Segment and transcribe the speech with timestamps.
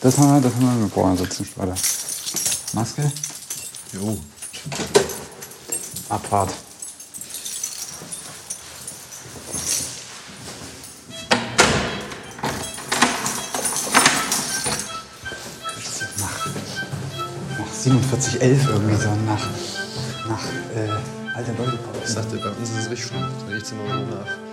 [0.00, 0.88] Das haben wir, das haben wir.
[0.88, 1.74] Boah, sitzen weiter.
[2.72, 3.12] Maske,
[3.92, 4.18] Jo.
[6.08, 6.54] Abfahrt.
[16.18, 16.46] Nach,
[17.58, 19.46] nach 4711 irgendwie so nach,
[20.28, 23.26] nach äh, alte Leute Ich sagte, bei uns ist es richtig schlimm.
[23.46, 24.49] Da riecht es immer nach,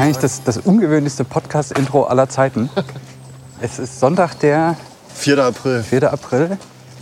[0.00, 2.70] Wahrscheinlich das, das ungewöhnlichste Podcast-Intro aller Zeiten.
[3.60, 4.74] Es ist Sonntag, der
[5.14, 5.38] 4.
[5.44, 5.82] April.
[5.82, 6.10] 4.
[6.10, 6.56] April.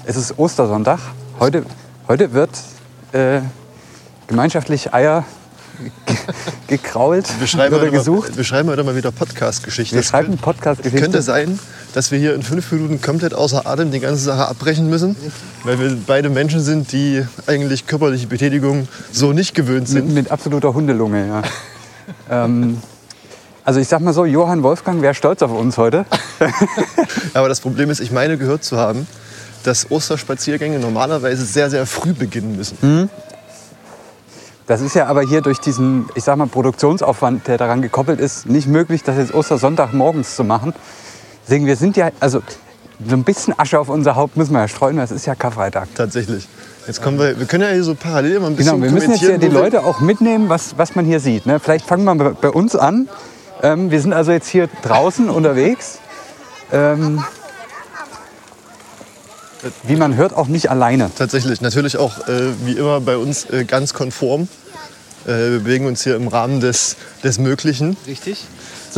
[0.04, 0.98] Es ist Ostersonntag.
[1.38, 1.62] Heute,
[2.08, 2.50] heute wird
[3.12, 3.38] äh,
[4.26, 5.22] gemeinschaftlich Eier
[6.06, 6.16] ge-
[6.66, 8.36] gekrault oder heute mal, gesucht.
[8.36, 9.94] wir schreiben heute mal wieder Podcast-Geschichte.
[9.94, 11.00] Wir Es schreiben könnte- Podcast-Geschichte.
[11.00, 11.60] Könnte sein,
[11.94, 15.14] dass wir hier in fünf Minuten komplett außer Atem die ganze Sache abbrechen müssen,
[15.62, 20.12] weil wir beide Menschen sind, die eigentlich körperliche Betätigung so nicht gewöhnt Mit, sind.
[20.12, 21.42] mit absoluter Hundelunge, ja.
[22.30, 22.80] ähm,
[23.64, 26.06] also ich sag mal so, Johann Wolfgang wäre stolz auf uns heute.
[27.34, 29.06] Aber das Problem ist, ich meine gehört zu haben,
[29.64, 33.10] dass Osterspaziergänge normalerweise sehr, sehr früh beginnen müssen.
[34.66, 38.46] Das ist ja aber hier durch diesen, ich sag mal, Produktionsaufwand, der daran gekoppelt ist,
[38.46, 40.74] nicht möglich, das jetzt Ostersonntag morgens zu machen.
[41.44, 42.42] Deswegen, wir sind ja, also
[43.06, 45.34] so ein bisschen Asche auf unser Haupt müssen wir ja streuen, weil es ist ja
[45.34, 45.88] Karfreitag.
[45.94, 46.48] Tatsächlich.
[46.88, 49.10] Jetzt kommen wir, wir können ja hier so parallel mal ein bisschen Genau, wir müssen
[49.12, 51.44] jetzt ja die Leute auch mitnehmen, was, was man hier sieht.
[51.44, 51.60] Ne?
[51.60, 53.08] Vielleicht fangen wir bei- bei uns an.
[53.62, 55.98] Ähm, wir sind also jetzt hier draußen unterwegs.
[56.72, 57.22] Ähm,
[59.82, 61.10] wie man hört, auch nicht alleine.
[61.16, 64.48] Tatsächlich, natürlich auch äh, wie immer bei uns äh, ganz konform.
[65.26, 67.98] Äh, wir bewegen uns hier im Rahmen des, des Möglichen.
[68.06, 68.46] Richtig.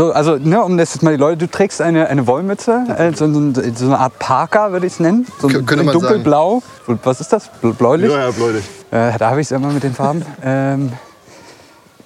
[0.00, 3.12] So, also ne, um das jetzt mal die Leute, du trägst eine, eine Wollmütze, äh,
[3.14, 5.26] so, so, so eine Art Parker würde ich es nennen.
[5.42, 6.62] So Kö- könnte man dunkelblau.
[7.04, 7.50] Was ist das?
[7.62, 8.10] Bl- Bläulich?
[8.10, 8.64] Ja, ja, bläulich.
[8.90, 10.24] Äh, da habe ich es immer mit den Farben.
[10.42, 10.90] ähm,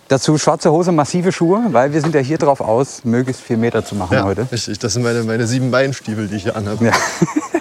[0.09, 3.85] dazu schwarze Hose, massive Schuhe, weil wir sind ja hier drauf aus, möglichst vier Meter
[3.85, 4.49] zu machen Ja, heute.
[4.51, 4.77] richtig.
[4.81, 6.87] Das sind meine, meine sieben Beinstiefel, die ich hier anhabe.
[6.87, 6.93] Ja.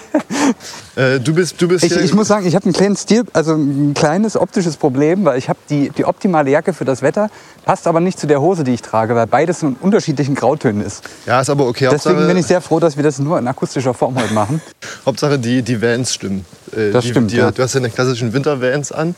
[0.96, 3.54] Äh, du bist, du bist Ich, ich muss sagen, ich habe ein kleines Stil, also
[3.56, 7.32] ein kleines optisches Problem, weil ich habe die, die optimale Jacke für das Wetter,
[7.66, 11.04] passt aber nicht zu der Hose, die ich trage, weil beides in unterschiedlichen Grautönen ist.
[11.26, 11.88] Ja, ist aber okay.
[11.92, 14.62] Deswegen Hauptsache, bin ich sehr froh, dass wir das nur in akustischer Form heute machen.
[15.08, 16.46] Hauptsache die, die Vans stimmen.
[16.76, 17.50] Äh, Das die, stimmt, Die, ja.
[17.50, 19.16] Du hast ja eine klassischen Wintervans an.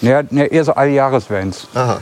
[0.00, 1.68] Ja, ja, eher so Alljahresvans.
[1.74, 2.00] Aha.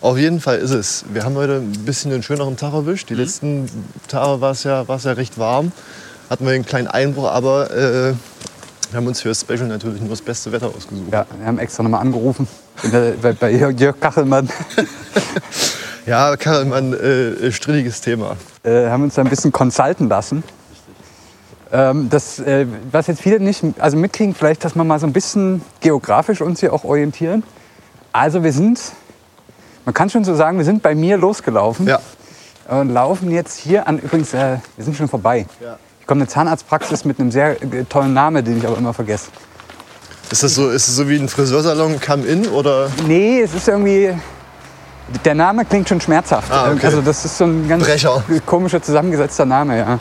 [0.00, 1.04] Auf jeden Fall ist es.
[1.12, 3.10] Wir haben heute ein bisschen einen schöneren Tag erwischt.
[3.10, 3.20] Die Mhm.
[3.20, 3.70] letzten
[4.08, 5.70] Tage war es ja, war es ja recht warm.
[6.30, 8.14] Hatten wir einen kleinen Einbruch, aber äh,
[8.90, 11.12] wir haben uns für das Special natürlich nur das beste Wetter ausgesucht.
[11.12, 12.46] Ja, wir haben extra nochmal angerufen
[12.84, 14.48] der, bei, bei Jörg Kachelmann.
[16.06, 18.34] Ja, Karelmann, äh, strittiges Thema.
[18.64, 20.42] äh, haben uns da ein bisschen consulten lassen.
[21.70, 25.12] Ähm, das, äh, was jetzt viele nicht also mitkriegen, vielleicht, dass wir mal so ein
[25.12, 27.42] bisschen geografisch uns hier auch orientieren.
[28.12, 28.80] Also wir sind,
[29.84, 32.00] man kann schon so sagen, wir sind bei mir losgelaufen Ja.
[32.68, 35.46] und laufen jetzt hier an, übrigens, äh, wir sind schon vorbei.
[35.60, 35.78] Ja.
[36.10, 39.30] Ich komme eine Zahnarztpraxis mit einem sehr äh, tollen Namen, den ich aber immer vergesse.
[40.28, 42.90] Ist das so, ist es so wie ein Friseursalon Come In oder?
[43.06, 44.12] Nee, es ist irgendwie,
[45.24, 46.50] der Name klingt schon schmerzhaft.
[46.50, 46.86] Ah, okay.
[46.86, 48.24] Also das ist so ein ganz Brecher.
[48.44, 50.00] komischer zusammengesetzter Name, ja.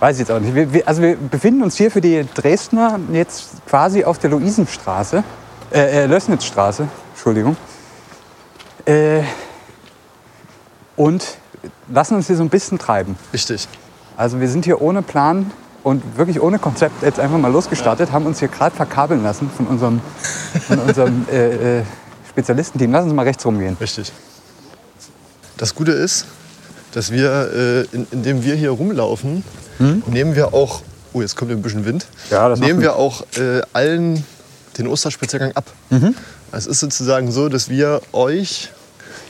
[0.00, 0.52] Weiß ich jetzt auch nicht.
[0.52, 5.22] Wir, wir, also wir befinden uns hier für die Dresdner jetzt quasi auf der Luisenstraße,
[5.72, 7.56] äh, äh, Lößnitzstraße, Entschuldigung.
[8.84, 9.20] Äh,
[10.96, 11.38] und
[11.88, 13.16] lassen uns hier so ein bisschen treiben.
[13.32, 13.68] Richtig.
[14.16, 15.50] Also wir sind hier ohne Plan
[15.82, 19.66] und wirklich ohne Konzept jetzt einfach mal losgestartet, haben uns hier gerade verkabeln lassen von
[19.66, 20.00] unserem,
[20.66, 21.82] von unserem äh, äh,
[22.30, 22.92] Spezialistenteam.
[22.92, 23.76] Lass uns mal rechts rumgehen.
[23.80, 24.12] Richtig.
[25.56, 26.26] Das Gute ist,
[26.92, 29.44] dass wir, äh, in, indem wir hier rumlaufen,
[30.06, 30.82] nehmen wir auch,
[31.12, 32.36] oh jetzt kommt ein bisschen Wind, Hm?
[32.36, 34.24] Ja, nehmen wir auch äh, allen
[34.78, 35.64] den Osterspaziergang ab.
[35.90, 36.14] Mhm.
[36.52, 38.70] Es ist sozusagen so, dass wir euch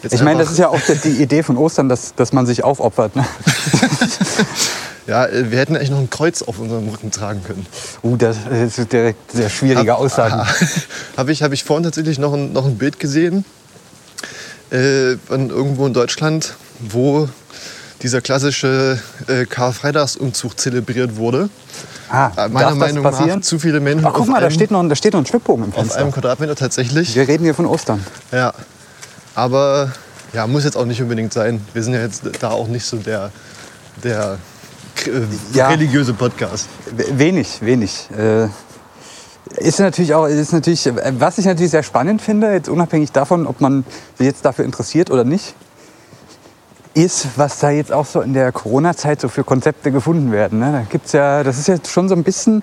[0.02, 2.46] jetzt Ich meine, das ist ja auch die, die Idee von Ostern, dass, dass man
[2.46, 3.16] sich aufopfert.
[3.16, 3.25] Ne?
[5.06, 7.66] ja, äh, wir hätten eigentlich noch ein Kreuz auf unserem Rücken tragen können.
[8.02, 10.46] Uh, das ist direkt sehr schwierige Aussagen.
[11.16, 13.44] Habe ich, hab ich vorhin tatsächlich noch ein, noch ein Bild gesehen,
[14.70, 17.28] äh, von irgendwo in Deutschland, wo
[18.02, 18.98] dieser klassische
[19.28, 21.48] äh, Karfreitagsumzug zelebriert wurde.
[22.10, 23.38] Ah, Äh, Meiner Meinung passieren?
[23.38, 25.26] nach zu viele Menschen Ach, guck mal, da einem, steht, noch, da steht noch ein
[25.26, 26.10] Schwibbogen im auf einem Fenster.
[26.12, 27.14] Quadratmeter tatsächlich.
[27.14, 28.04] Wir reden hier von Ostern.
[28.30, 28.52] Ja.
[29.34, 29.90] Aber
[30.34, 31.60] ja, muss jetzt auch nicht unbedingt sein.
[31.72, 33.30] Wir sind ja jetzt da auch nicht so der,
[34.02, 34.38] der
[35.06, 35.11] äh,
[35.56, 35.69] Ja.
[35.69, 36.69] religiöse Podcast.
[37.12, 38.08] Wenig, wenig.
[38.17, 38.49] Äh,
[39.58, 43.61] Ist natürlich auch, ist natürlich, was ich natürlich sehr spannend finde, jetzt unabhängig davon, ob
[43.61, 43.85] man
[44.17, 45.55] sich jetzt dafür interessiert oder nicht,
[46.94, 50.61] ist, was da jetzt auch so in der Corona-Zeit so für Konzepte gefunden werden.
[50.61, 50.73] Ne?
[50.73, 52.62] Da gibt's ja, das ist jetzt schon so ein bisschen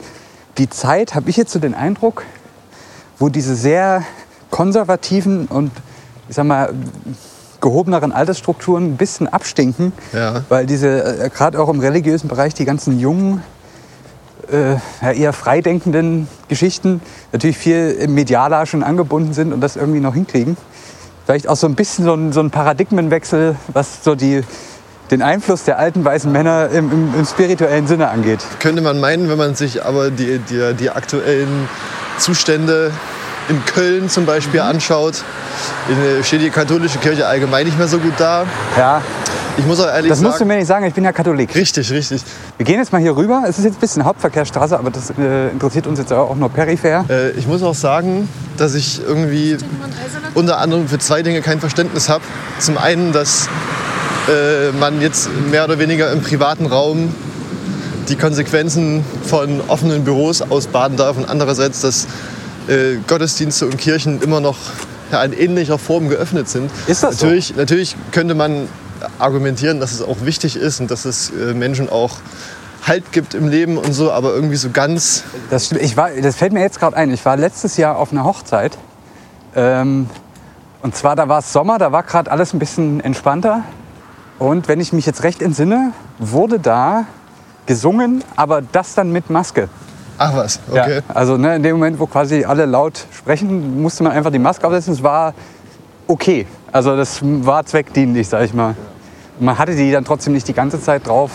[0.58, 2.24] die Zeit, habe ich jetzt so den Eindruck,
[3.20, 4.04] wo diese sehr
[4.50, 5.72] konservativen und
[6.30, 6.74] ich sag mal
[7.62, 10.44] gehobeneren Altersstrukturen ein bisschen abstinken, Ja.
[10.50, 13.44] weil diese äh, gerade auch im religiösen Bereich die ganzen jungen
[14.52, 14.76] äh,
[15.18, 20.58] eher freidenkenden Geschichten natürlich viel im medialer schon angebunden sind und das irgendwie noch hinkriegen.
[21.26, 24.42] Vielleicht auch so ein bisschen so ein, so ein Paradigmenwechsel, was so die,
[25.12, 28.40] den Einfluss der alten weißen Männer im, im, im spirituellen Sinne angeht.
[28.60, 31.70] Könnte man meinen, wenn man sich aber die, die, die aktuellen
[32.18, 32.92] Zustände
[33.50, 35.24] in Köln zum Beispiel anschaut,
[35.90, 38.46] in, steht die katholische Kirche allgemein nicht mehr so gut da.
[38.78, 39.02] Ja,
[39.58, 40.48] Ich muss auch ehrlich das musst du sagen.
[40.48, 41.54] mir nicht sagen, ich bin ja Katholik.
[41.56, 42.22] Richtig, richtig.
[42.58, 43.44] Wir gehen jetzt mal hier rüber.
[43.48, 47.06] Es ist jetzt ein bisschen Hauptverkehrsstraße, aber das äh, interessiert uns jetzt auch nur peripher.
[47.10, 49.58] Äh, ich muss auch sagen, dass ich irgendwie
[50.34, 52.24] unter anderem für zwei Dinge kein Verständnis habe.
[52.60, 53.48] Zum einen, dass
[54.30, 57.14] äh, man jetzt mehr oder weniger im privaten Raum
[58.08, 62.08] die Konsequenzen von offenen Büros ausbaden darf und andererseits, dass
[62.68, 64.58] äh, Gottesdienste und Kirchen immer noch
[65.26, 66.72] in ähnlicher Form geöffnet sind.
[66.88, 67.26] Ist das so?
[67.26, 68.68] natürlich, natürlich könnte man
[69.20, 72.18] argumentieren, dass es auch wichtig ist und dass es äh, Menschen auch
[72.88, 75.84] Halt gibt im Leben und so, aber irgendwie so ganz Das, stimmt.
[75.84, 77.12] ich war, das fällt mir jetzt gerade ein.
[77.12, 78.76] Ich war letztes Jahr auf einer Hochzeit.
[79.56, 80.10] Ähm,
[80.82, 83.64] und zwar, da war es Sommer, da war gerade alles ein bisschen entspannter.
[84.40, 87.06] Und wenn ich mich jetzt recht entsinne, wurde da
[87.68, 89.70] gesungen, aber das dann mit Maske.
[90.24, 90.98] Ach was, okay.
[90.98, 94.38] Ja, also ne, in dem Moment, wo quasi alle laut sprechen, musste man einfach die
[94.38, 94.94] Maske aufsetzen.
[94.94, 95.34] Es war
[96.08, 96.46] okay.
[96.72, 98.76] Also das war zweckdienlich, sag ich mal.
[99.40, 101.32] Man hatte die dann trotzdem nicht die ganze Zeit drauf.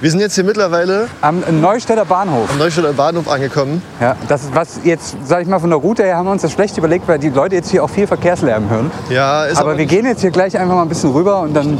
[0.00, 2.48] Wir sind jetzt hier mittlerweile Am Neustädter Bahnhof.
[2.48, 3.82] am Neustädter Bahnhof angekommen.
[4.00, 6.42] Ja, das ist was jetzt, sag ich mal, von der Route her haben wir uns
[6.42, 8.92] das schlecht überlegt, weil die Leute jetzt hier auch viel Verkehrslärm hören.
[9.10, 11.76] Ja, ist Aber wir gehen jetzt hier gleich einfach mal ein bisschen rüber und dann.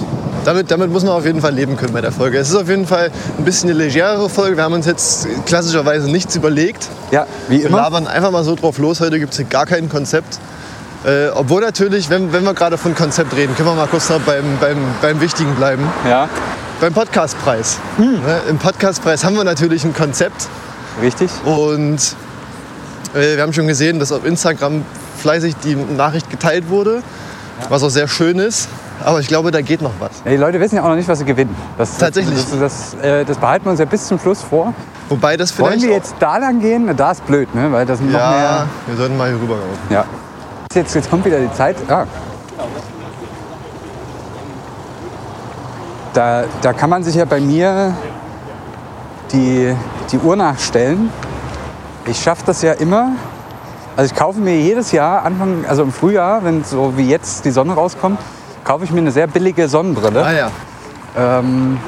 [0.49, 2.39] Damit, damit muss man auf jeden Fall leben können bei der Folge.
[2.39, 4.57] Es ist auf jeden Fall ein bisschen eine legerere Folge.
[4.57, 6.89] Wir haben uns jetzt klassischerweise nichts überlegt.
[7.11, 7.77] Ja, wie Wir immer.
[7.79, 9.01] labern einfach mal so drauf los.
[9.01, 10.39] Heute gibt es hier gar kein Konzept.
[11.05, 14.21] Äh, obwohl natürlich, wenn, wenn wir gerade von Konzept reden, können wir mal kurz noch
[14.21, 15.87] beim, beim, beim Wichtigen bleiben.
[16.09, 16.29] Ja,
[16.81, 17.77] Beim Podcastpreis.
[17.99, 18.13] Hm.
[18.15, 20.49] Ne, Im Podcastpreis haben wir natürlich ein Konzept.
[21.03, 21.31] richtig.
[21.45, 21.99] Und
[23.15, 24.83] äh, wir haben schon gesehen, dass auf Instagram
[25.21, 27.03] fleißig die Nachricht geteilt wurde,
[27.69, 28.69] was auch sehr schön ist.
[29.05, 30.11] Aber ich glaube, da geht noch was.
[30.25, 31.55] Ja, die Leute wissen ja auch noch nicht, was sie gewinnen.
[31.77, 32.35] Das, Tatsächlich.
[32.35, 34.75] Das, das, äh, das behalten wir uns ja bis zum Schluss vor.
[35.09, 36.85] Wobei das Wollen vielleicht wir jetzt da lang gehen?
[36.87, 37.71] Na, Da ist blöd, ne?
[37.73, 38.67] Weil das noch ja, mehr.
[38.87, 39.69] wir sollten mal hier rübergehen.
[39.91, 40.05] Ja.
[40.75, 41.77] Jetzt, jetzt kommt wieder die Zeit.
[41.89, 42.05] Ah.
[46.13, 47.95] Da, da kann man sich ja bei mir
[49.33, 49.75] die,
[50.11, 51.11] die Uhr nachstellen.
[52.07, 53.13] Ich schaffe das ja immer.
[53.97, 57.51] Also ich kaufe mir jedes Jahr, Anfang, also im Frühjahr, wenn so wie jetzt die
[57.51, 58.19] Sonne rauskommt,
[58.69, 60.23] kaufe ich mir eine sehr billige Sonnenbrille.
[60.23, 60.51] Ah ja,
[61.17, 61.79] Ähm,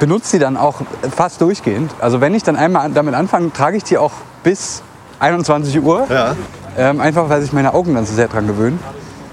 [0.00, 0.80] benutze die dann auch
[1.14, 1.92] fast durchgehend.
[2.00, 4.10] Also wenn ich dann einmal damit anfange, trage ich die auch
[4.42, 4.82] bis
[5.20, 6.06] 21 Uhr.
[6.10, 6.34] ja.
[6.76, 8.78] Ähm, einfach weil sich meine Augen dann so sehr dran gewöhnen.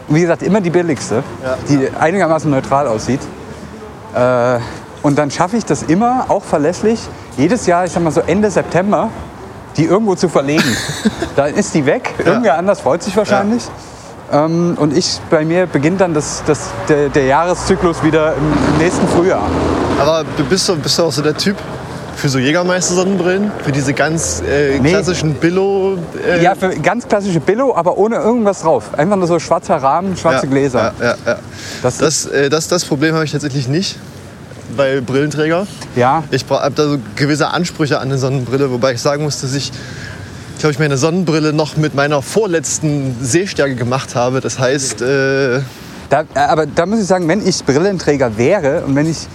[0.08, 1.58] Und wie gesagt, immer die billigste, Ja.
[1.68, 3.22] die einigermaßen neutral aussieht.
[4.14, 4.60] Äh,
[5.02, 7.00] und dann schaffe ich das immer, auch verlässlich,
[7.38, 9.10] jedes Jahr, ich sag mal so Ende September,
[9.78, 10.78] die irgendwo zu verlegen.
[11.36, 12.14] dann ist die weg.
[12.24, 13.64] Irgendwer anders freut sich wahrscheinlich.
[13.66, 13.97] Ähm,
[14.32, 19.48] und ich, bei mir beginnt dann das, das, der, der Jahreszyklus wieder im, nächsten Frühjahr.
[20.00, 21.56] Aber du bist, du, bist du auch so der Typ
[22.16, 23.52] für so Jägermeister-Sonnenbrillen?
[23.64, 24.90] Für diese ganz äh, Nee.
[24.90, 25.98] klassischen Billo...
[26.28, 28.94] Äh, Ja, für ganz klassische Billo, aber ohne irgendwas drauf.
[28.98, 30.94] Einfach nur so schwarzer Rahmen, schwarze ja, Gläser.
[31.00, 31.40] Ja, ja, ja.
[31.84, 33.98] Das, Das, äh, das, das Problem habe ich tatsächlich nicht
[34.76, 35.66] bei Brillenträger.
[35.96, 39.54] ja, Ich habe da so gewisse Ansprüche an eine Sonnenbrille, wobei ich sagen muss, dass
[39.54, 39.72] ich,
[40.60, 44.42] glaube ich, meine Sonnenbrille noch mit meiner vorletzten Sehstärke gemacht habe.
[44.42, 45.62] Das heißt, äh,
[46.10, 49.28] Da, aber da muss ich sagen, wenn ich Brillenträger wäre und wenn ich,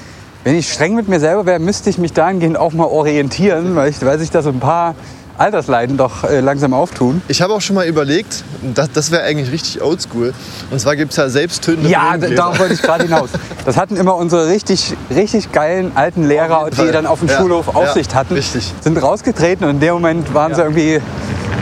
[0.45, 3.91] wenn ich streng mit mir selber wäre, müsste ich mich dahingehend auch mal orientieren, weil,
[3.91, 4.95] ich, weil sich da so ein paar
[5.39, 7.23] Altersleiden doch äh, langsam auftun.
[7.29, 10.33] ich habe auch schon mal überlegt, das, das wäre eigentlich richtig oldschool.
[10.71, 13.31] Und zwar gibt es ja selbsttönende Ja, darauf wollte ich gerade hinaus.
[13.65, 17.67] Das hatten immer unsere richtig, richtig geilen alten Lehrer, die dann auf dem Ja, Schulhof
[17.69, 18.35] ja, Aufsicht hatten.
[18.35, 18.73] richtig.
[18.81, 21.01] Sind rausgetreten und in dem Moment waren sie irgendwie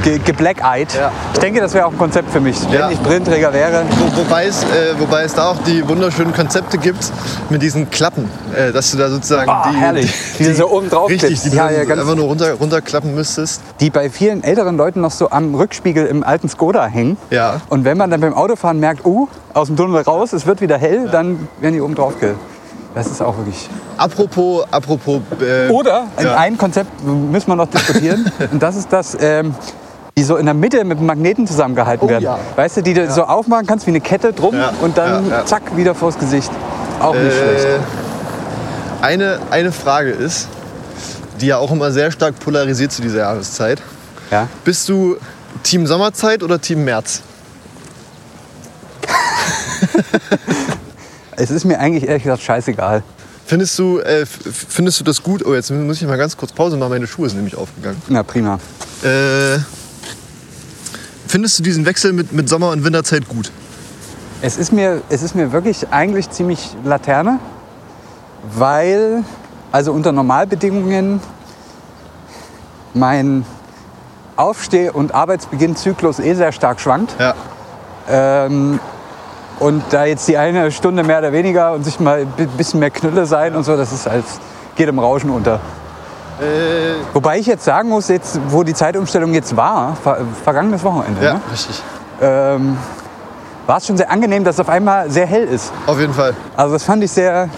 [0.03, 0.95] ge geblack-eyed.
[0.95, 1.11] Ja.
[1.35, 2.87] Ich denke, das wäre auch ein Konzept für mich, Ja.
[2.87, 3.85] wenn ich Brillenträger wäre.
[3.99, 7.11] Wo, wobei, es, äh, wobei es da auch die wunderschönen Konzepte gibt
[7.51, 10.13] mit diesen Klappen, äh, dass du da sozusagen Ah, die, herrlich.
[10.39, 13.15] Die du so oben drauf richtig, die du Ja, ja, ganz- einfach nur runter, runterklappen
[13.15, 13.61] müsstest.
[13.81, 17.17] die bei vielen älteren Leuten noch so am Rückspiegel im alten Skoda hängen.
[17.31, 17.61] Ja.
[17.69, 20.79] Und wenn man dann beim Autofahren merkt, uh, aus dem Tunnel raus, es wird wieder
[20.79, 22.35] hell, dann werden die oben drauf ge
[22.95, 23.69] Das ist auch wirklich.
[23.99, 25.21] Apropos, apropos.
[25.41, 26.37] Äh, Oder Ja.
[26.37, 28.31] ein Konzept müssen wir noch diskutieren.
[28.53, 29.55] und das ist das, ähm,
[30.21, 32.25] die so in der Mitte mit Magneten zusammengehalten Oh werden.
[32.25, 32.39] ja.
[32.55, 35.39] Weißt du, die du so aufmachen kannst wie eine Kette drum Ja, und dann ja,
[35.39, 35.47] ja.
[35.47, 36.51] zack wieder vors Gesicht.
[37.01, 37.65] Auch nicht schlecht.
[37.65, 37.79] äh,
[39.01, 40.47] eine, eine Frage ist,
[41.41, 43.81] die ja auch immer sehr stark polarisiert zu dieser Jahreszeit.
[44.31, 44.47] Ja.
[44.63, 45.17] Bist du
[45.63, 47.23] Team Sommerzeit oder Team März?
[51.37, 53.03] Es ist mir eigentlich ehrlich gesagt scheißegal.
[53.47, 55.43] Findest du, äh, findest du das gut?
[55.47, 56.91] Oh, jetzt muss ich mal ganz kurz Pause machen.
[56.91, 58.01] Meine Schuhe sind nämlich aufgegangen.
[58.09, 58.59] Na prima.
[59.03, 59.57] Äh,
[61.31, 63.53] findest du diesen Wechsel mit, mit Sommer- und Winterzeit gut?
[64.43, 67.39] Es ist, mir, es ist mir wirklich eigentlich ziemlich Laterne,
[68.55, 69.23] weil
[69.71, 71.21] also unter Normalbedingungen
[72.95, 73.45] mein
[74.37, 77.15] Aufsteh- und Arbeitsbeginnzyklus eh sehr stark schwankt.
[77.19, 77.35] Ja.
[78.09, 78.81] Ähm,
[79.61, 82.91] und da jetzt die eine Stunde mehr oder weniger und sich mal ein bisschen mehr
[82.91, 84.41] Knülle sein und so, das ist als
[84.75, 85.61] geht im Rauschen unter.
[86.41, 91.23] Äh, Wobei ich jetzt sagen muss, jetzt, wo die Zeitumstellung jetzt war, ver vergangenes Wochenende,
[91.25, 91.41] ja, ne?
[91.53, 91.83] richtig.
[92.21, 92.77] ähm,
[93.67, 95.73] war es schon sehr angenehm, dass es auf einmal sehr hell ist.
[95.87, 96.35] Auf jeden Fall.
[96.57, 97.49] Also das fand ich sehr,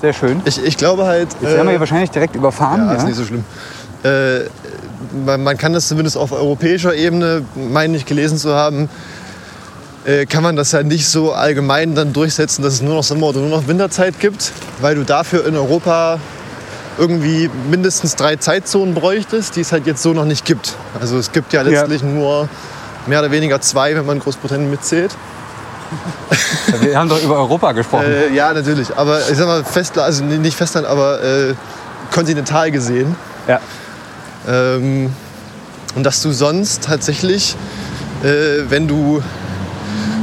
[0.00, 0.42] sehr schön.
[0.44, 1.28] Ich, ich glaube halt.
[1.40, 2.84] Jetzt werden wir hier wahrscheinlich direkt überfahren.
[2.86, 3.44] ja, Ja, ist nicht so schlimm.
[4.02, 4.40] Äh,
[5.24, 8.88] man, man kann das zumindest auf europäischer Ebene, meine ich gelesen zu haben,
[10.04, 13.28] äh, kann man das ja nicht so allgemein dann durchsetzen, dass es nur noch Sommer-
[13.28, 16.18] oder nur noch Winterzeit gibt, weil du dafür in Europa
[16.98, 20.74] irgendwie mindestens drei Zeitzonen bräuchtest, die es halt jetzt so noch nicht gibt.
[21.00, 22.48] Also es gibt ja letztlich nur
[23.06, 25.14] mehr oder weniger zwei, wenn man Großbritannien mitzählt.
[26.80, 28.06] Wir haben doch über Europa gesprochen.
[28.06, 28.96] Äh, ja, natürlich.
[28.96, 31.54] Aber ich sag mal, Festland, also nicht Festland, aber äh,
[32.12, 33.14] kontinental gesehen.
[33.46, 33.60] ja.
[34.46, 35.10] Ähm,
[35.94, 37.56] und dass du sonst tatsächlich,
[38.22, 39.22] äh, wenn du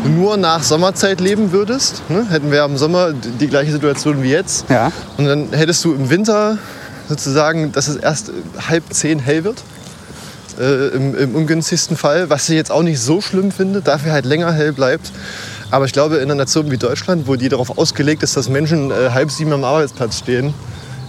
[0.03, 4.65] nur nach Sommerzeit leben würdest, ne, hätten wir im Sommer die gleiche Situation wie jetzt.
[4.69, 4.91] Ja.
[5.17, 6.57] Und dann hättest du im Winter
[7.09, 8.31] sozusagen, dass es erst
[8.67, 9.63] halb zehn hell wird.
[10.59, 14.25] Äh, im, Im ungünstigsten Fall, was ich jetzt auch nicht so schlimm finde, dafür halt
[14.25, 15.11] länger hell bleibt.
[15.69, 18.91] Aber ich glaube, in einer Nation wie Deutschland, wo die darauf ausgelegt ist, dass Menschen
[18.91, 20.53] äh, halb sieben am Arbeitsplatz stehen,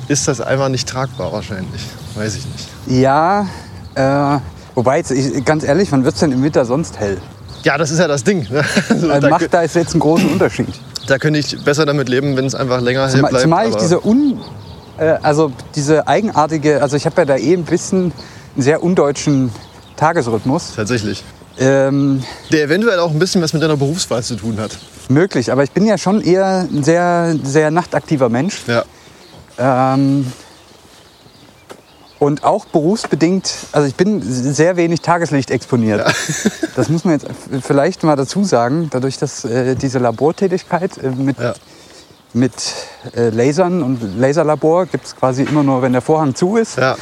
[0.08, 1.82] ist das einfach nicht tragbar wahrscheinlich.
[2.14, 2.68] Weiß ich nicht.
[2.86, 3.46] Ja,
[3.94, 4.38] äh,
[4.74, 7.18] wobei, jetzt, ich, ganz ehrlich, wann wird es denn im Winter sonst hell?
[7.64, 8.46] Ja, das ist ja das Ding.
[8.50, 8.64] ne?
[8.88, 10.68] Also, da, macht da ist jetzt einen großen Unterschied.
[11.06, 13.42] da könnte ich besser damit leben, wenn es einfach länger Zumal, bleibt.
[13.42, 14.40] zumal ich diese un,
[14.98, 18.12] äh, also diese eigenartige, also ich habe ja da eh ein bisschen
[18.54, 19.50] einen sehr undeutschen
[19.96, 20.72] Tagesrhythmus.
[20.74, 21.22] Tatsächlich.
[21.58, 24.78] Ähm, Der eventuell auch ein bisschen was mit deiner Berufswahl zu tun hat.
[25.08, 28.62] möglich, aber ich bin ja schon eher ein sehr, sehr nachtaktiver Mensch.
[28.66, 28.84] Ja.
[29.58, 30.32] Ähm,
[32.22, 36.02] und auch berufsbedingt, also ich bin sehr wenig Tageslicht exponiert.
[36.76, 37.26] Das muss man jetzt
[37.62, 41.52] vielleicht mal dazu sagen, dadurch, dass äh, diese Labortätigkeit äh, mit, Ja.
[42.32, 42.52] mit
[43.16, 46.78] äh, Lasern und Laserlabor gibt es quasi immer nur, wenn der Vorhang zu ist.
[46.78, 46.96] ja.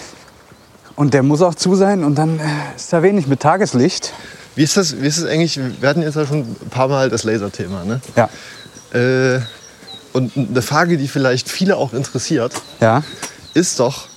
[0.97, 2.43] Und der muss auch zu sein und dann äh,
[2.77, 4.13] ist da wenig mit Tageslicht.
[4.55, 5.61] Wie ist, das, wie ist das eigentlich?
[5.81, 7.85] Wir hatten jetzt ja schon ein paar Mal das Laserthema.
[7.85, 8.01] Ne?
[8.17, 8.29] Ja.
[8.99, 9.41] Äh,
[10.15, 13.03] und eine Frage, die vielleicht viele auch interessiert, Ja.
[13.55, 14.09] ist doch,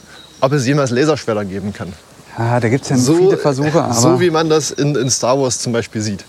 [0.44, 1.94] ob es jemals Laserschwerter geben kann.
[2.38, 5.40] Ah, da gibt es ja viele Versuche, aber so wie man das in, in Star
[5.40, 6.26] Wars zum Beispiel sieht.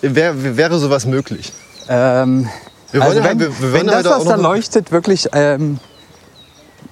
[0.00, 1.52] Wär, wäre sowas möglich?
[1.88, 2.48] ähm,
[2.92, 5.78] Wir wollen also wenn, wir- wir wollen wenn das, heute was da leuchtet, wirklich ähm,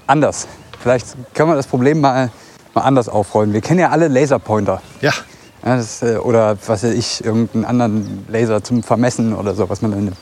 [0.06, 0.47] anders.
[0.80, 2.30] Vielleicht können wir das Problem mal,
[2.75, 3.52] mal anders aufrollen.
[3.52, 4.82] Wir kennen ja alle Laserpointer.
[5.00, 5.12] Ja.
[5.64, 9.80] Ja, das, äh, oder was weiß ich, irgendeinen anderen Laser zum Vermessen oder so, was
[9.80, 10.16] man da nimmt.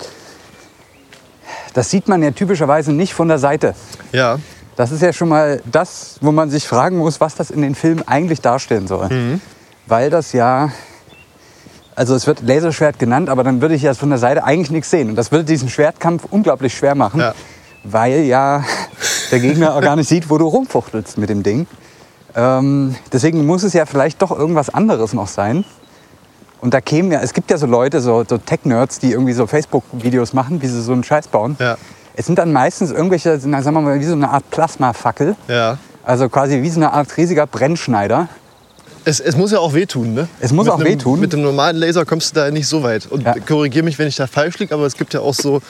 [1.73, 3.75] Das sieht man ja typischerweise nicht von der Seite.
[4.13, 4.39] Ja.
[4.77, 7.75] Das ist ja schon mal das, wo man sich fragen muss, was das in den
[7.75, 9.09] Filmen eigentlich darstellen soll.
[9.09, 9.41] Mhm.
[9.87, 10.71] Weil das ja,
[11.95, 14.91] also es wird Laserschwert genannt, aber dann würde ich ja von der Seite eigentlich nichts
[14.91, 15.11] sehen.
[15.11, 17.35] Und das würde diesen Schwertkampf unglaublich schwer machen, Ja.
[17.85, 18.65] weil ja
[19.31, 21.67] der Gegner auch gar nicht sieht, wo du rumfuchtelst mit dem Ding.
[22.37, 25.65] Ähm, deswegen muss es ja vielleicht doch irgendwas anderes noch sein.
[26.61, 29.47] Und da kämen ja, es gibt ja so Leute, so, so Tech-Nerds, die irgendwie so
[29.47, 31.57] Facebook-Videos machen, wie sie so einen Scheiß bauen.
[31.59, 31.77] Ja.
[32.15, 35.37] Es sind dann meistens irgendwelche, na, sagen wir mal, wie so eine Art Plasmafackel.
[35.49, 35.79] Ja.
[36.05, 38.29] Also quasi wie so eine Art riesiger Brennschneider.
[39.05, 40.29] Es, es muss ja auch wehtun, ne?
[40.41, 41.21] Es muss mit auch einem, wehtun.
[41.21, 43.07] Mit dem normalen Laser kommst du da nicht so weit.
[43.07, 43.35] Und Ja.
[43.47, 45.63] korrigiere mich, wenn ich da falsch liege, aber es gibt ja auch so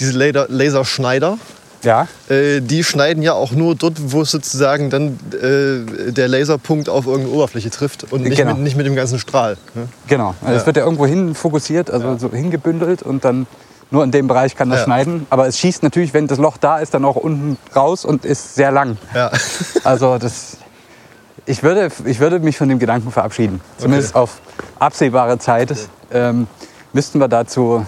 [0.00, 1.38] diese Laser, Laserschneider.
[1.82, 2.06] Ja.
[2.28, 7.06] Äh, die schneiden ja auch nur dort, wo es sozusagen dann äh, der Laserpunkt auf
[7.06, 8.54] irgendeine Oberfläche trifft und nicht, Genau.
[8.54, 9.56] mit, nicht mit dem ganzen Strahl.
[9.74, 9.88] Ne?
[10.06, 10.34] Genau.
[10.42, 10.60] Also Ja.
[10.60, 13.46] Es wird ja irgendwo hin fokussiert, also so hingebündelt und dann
[13.92, 14.84] nur in dem Bereich kann das Ja.
[14.86, 15.26] schneiden.
[15.30, 18.54] Aber es schießt natürlich, wenn das Loch da ist, dann auch unten raus und ist
[18.56, 18.96] sehr lang.
[19.14, 19.30] Ja.
[19.84, 20.56] Also das,
[21.46, 23.60] ich, würde, ich würde mich von dem Gedanken verabschieden.
[23.78, 24.40] Zumindest auf
[24.78, 25.74] absehbare Zeit
[26.12, 26.46] ähm,
[26.92, 27.84] müssten wir dazu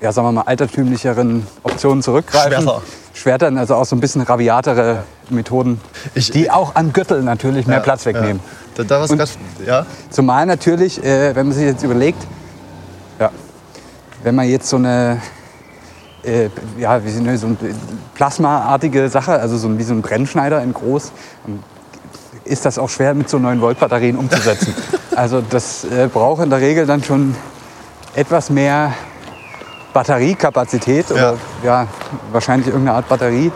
[0.00, 2.52] ja, sagen wir mal, altertümlicheren Optionen zurückgreifen.
[2.62, 2.82] Schwerter.
[3.12, 5.78] Schwertern, also auch so ein bisschen rabiatere Methoden,
[6.14, 8.40] Ich- die auch am Gürtel natürlich mehr Ja, Platz wegnehmen.
[8.42, 8.74] Ja.
[8.76, 9.28] Da, da was Und- grad,
[9.66, 9.84] ja.
[10.08, 12.28] Zumal natürlich, äh, wenn man sich jetzt überlegt, ja,
[14.22, 15.20] wenn man jetzt so eine,
[16.22, 16.48] äh,
[16.78, 17.56] ja, wie so eine, so eine
[18.14, 21.12] plasmaartige Sache, also so wie so ein Brennschneider in groß,
[22.44, 24.74] ist das auch schwer mit so 9 Volt Batterien umzusetzen.
[25.16, 27.34] also das äh, braucht in der Regel dann schon
[28.14, 28.92] etwas mehr
[29.92, 31.86] Batteriekapazität oder ja,
[32.32, 33.50] wahrscheinlich irgendeine Art Batterie.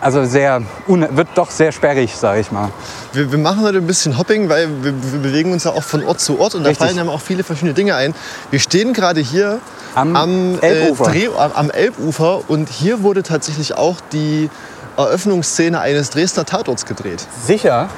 [0.00, 2.70] Also sehr, wird doch sehr sperrig, sage ich mal.
[3.12, 6.04] Wir, wir machen heute ein bisschen Hopping, weil wir, wir bewegen uns ja auch von
[6.04, 6.86] Ort zu Ort und da Richtig.
[6.86, 8.14] fallen einem auch viele verschiedene Dinge ein.
[8.50, 9.60] Wir stehen gerade hier
[9.94, 11.08] Am Elbufer.
[11.08, 14.48] Äh, Dreh, am, am Elbufer und hier wurde tatsächlich auch die
[14.96, 17.26] Eröffnungsszene eines Dresdner Tatorts gedreht.
[17.46, 17.88] Sicher?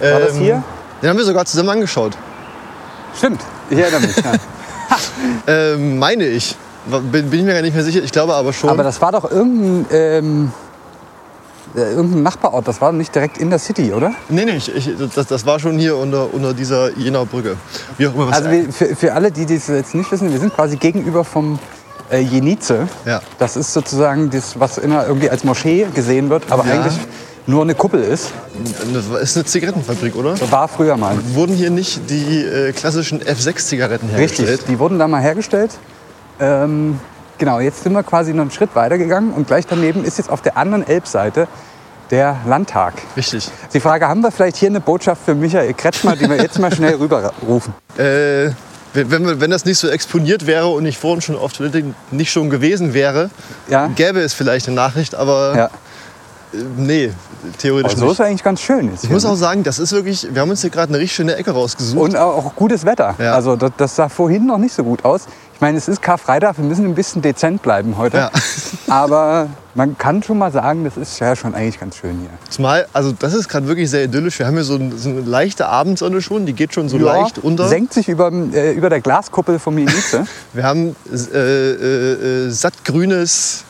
[0.00, 0.62] War das Ähm, hier?
[1.00, 2.12] Den haben wir sogar zusammen angeschaut.
[3.16, 3.40] Stimmt,
[3.70, 4.16] ich erinnere mich.
[4.16, 4.32] Ja.
[5.46, 6.56] Ähm, meine ich.
[6.86, 8.02] Bin, bin ich mir gar nicht mehr sicher.
[8.02, 8.68] Ich glaube aber schon.
[8.70, 10.71] Aber das war doch irgendein, ähm, äh,
[11.74, 12.66] irgendein Nachbarort.
[12.68, 14.12] Das war nicht direkt in der City, oder?
[14.28, 17.56] nee, nee, ich, ich, das, das war schon hier unter, unter dieser Jenaer Brücke.
[17.98, 18.28] Wie auch immer.
[18.28, 21.24] Was Also wir, für, für alle, die das jetzt nicht wissen, wir sind quasi gegenüber
[21.24, 21.58] vom
[22.10, 22.88] äh, Jenize.
[23.06, 23.20] Ja.
[23.38, 26.74] Das ist sozusagen das, was immer irgendwie als Moschee gesehen wird, aber Ja.
[26.74, 26.98] eigentlich
[27.46, 28.30] nur eine Kuppel ist.
[28.94, 30.34] das ist eine Zigarettenfabrik, oder?
[30.52, 31.16] War früher mal.
[31.34, 34.48] Wurden hier nicht die äh, klassischen F6-Zigaretten hergestellt?
[34.48, 35.72] Richtig, die wurden da mal hergestellt.
[36.38, 37.00] Ähm,
[37.38, 40.30] genau, jetzt sind wir quasi noch einen Schritt weiter gegangen und gleich daneben ist jetzt
[40.30, 41.48] auf der anderen Elbseite
[42.10, 42.94] der Landtag.
[43.16, 43.50] Richtig.
[43.72, 46.72] Die Frage, haben wir vielleicht hier eine Botschaft für Michael Kretschmer, die wir jetzt mal
[46.74, 47.74] schnell rüberrufen?
[47.98, 48.50] Äh,
[48.94, 52.50] wenn, wenn, das nicht so exponiert wäre und ich vorhin schon auf Toilette nicht schon
[52.50, 53.30] gewesen wäre,
[53.68, 53.86] Ja.
[53.88, 55.64] gäbe es vielleicht eine Nachricht, aber Ja.
[56.52, 57.12] äh, nee,
[57.58, 58.26] theoretisch Aber so ist nicht.
[58.28, 59.30] eigentlich ganz schön jetzt Ich muss ne?
[59.30, 61.98] auch sagen, das ist wirklich, wir haben uns hier gerade eine richtig schöne Ecke rausgesucht.
[61.98, 63.14] Und auch gutes Wetter.
[63.18, 63.32] Ja.
[63.34, 65.22] Also das, das sah vorhin noch nicht so gut aus.
[65.62, 68.16] Ich meine, es ist Karfreitag, wir müssen ein bisschen dezent bleiben heute.
[68.16, 68.30] Ja.
[68.88, 72.30] Aber man kann schon mal sagen, das ist ja schon eigentlich ganz schön hier.
[72.50, 74.40] Zumal, also das ist gerade wirklich sehr idyllisch.
[74.40, 77.14] Wir haben hier so, ein, so eine leichte Abendsonne schon, die geht schon so Ja,
[77.14, 77.68] leicht unter.
[77.68, 80.26] Senkt sich über, äh, über der Glaskuppel vom Jenice.
[80.52, 83.62] Wir haben äh, äh, äh, sattgrünes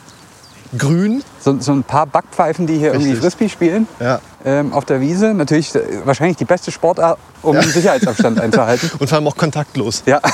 [0.76, 1.22] Grün.
[1.40, 3.22] so, so ein paar Backpfeifen, die hier irgendwie Richtig.
[3.24, 3.86] Frisbee spielen.
[4.00, 4.20] Ja.
[4.44, 5.34] Ähm, auf der Wiese.
[5.34, 8.90] Natürlich äh, wahrscheinlich die beste Sportart, um Sicherheitsabstand einzuhalten.
[8.98, 10.02] Und vor allem auch kontaktlos.
[10.06, 10.20] Ja.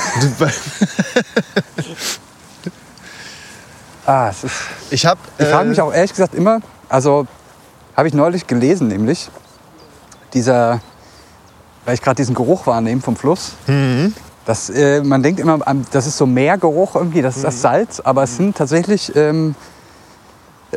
[4.05, 4.53] Ah, es ist,
[4.89, 5.19] Ich habe.
[5.37, 7.27] ich frage mich auch ehrlich gesagt immer, also
[7.95, 9.29] habe ich neulich gelesen, nämlich
[10.33, 10.81] dieser,
[11.85, 13.51] weil ich gerade diesen Geruch wahrnehme vom Fluss.
[14.45, 15.59] Das, äh, man denkt immer,
[15.91, 19.53] das ist so Meergeruch irgendwie, das ist das Salz, aber es sind tatsächlich ähm,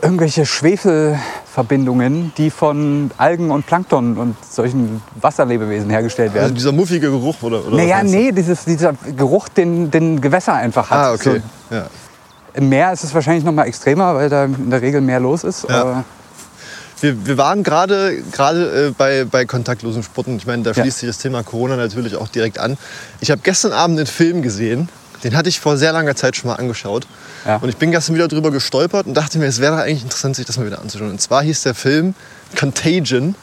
[0.00, 6.54] irgendwelche Schwefelverbindungen, die von Algen und Plankton und solchen Wasserlebewesen hergestellt Also werden.
[6.54, 7.66] dieser muffige Geruch, oder?
[7.66, 10.98] oder naja, nee, dieses, dieser Geruch, den, den Gewässer einfach hat.
[10.98, 11.42] Ah, okay.
[11.70, 11.86] So, Ja.
[12.54, 15.42] Im Meer ist es wahrscheinlich noch mal extremer, weil da in der Regel mehr los
[15.42, 15.66] ist.
[15.68, 16.04] Ja.
[17.00, 20.36] Wir, wir waren gerade gerade äh, bei, bei kontaktlosen Sporten.
[20.36, 20.82] Ich meine, da Ja.
[20.82, 22.76] schließt sich das Thema Corona natürlich auch direkt an.
[23.20, 24.88] Ich habe gestern Abend einen Film gesehen.
[25.24, 27.06] Den hatte ich vor sehr langer Zeit schon mal angeschaut.
[27.46, 27.56] Ja.
[27.56, 30.46] Und ich bin gestern wieder drüber gestolpert und dachte mir, es wäre eigentlich interessant, sich
[30.46, 31.10] das mal wieder anzuschauen.
[31.10, 32.14] Und zwar hieß der Film
[32.58, 33.34] Contagion.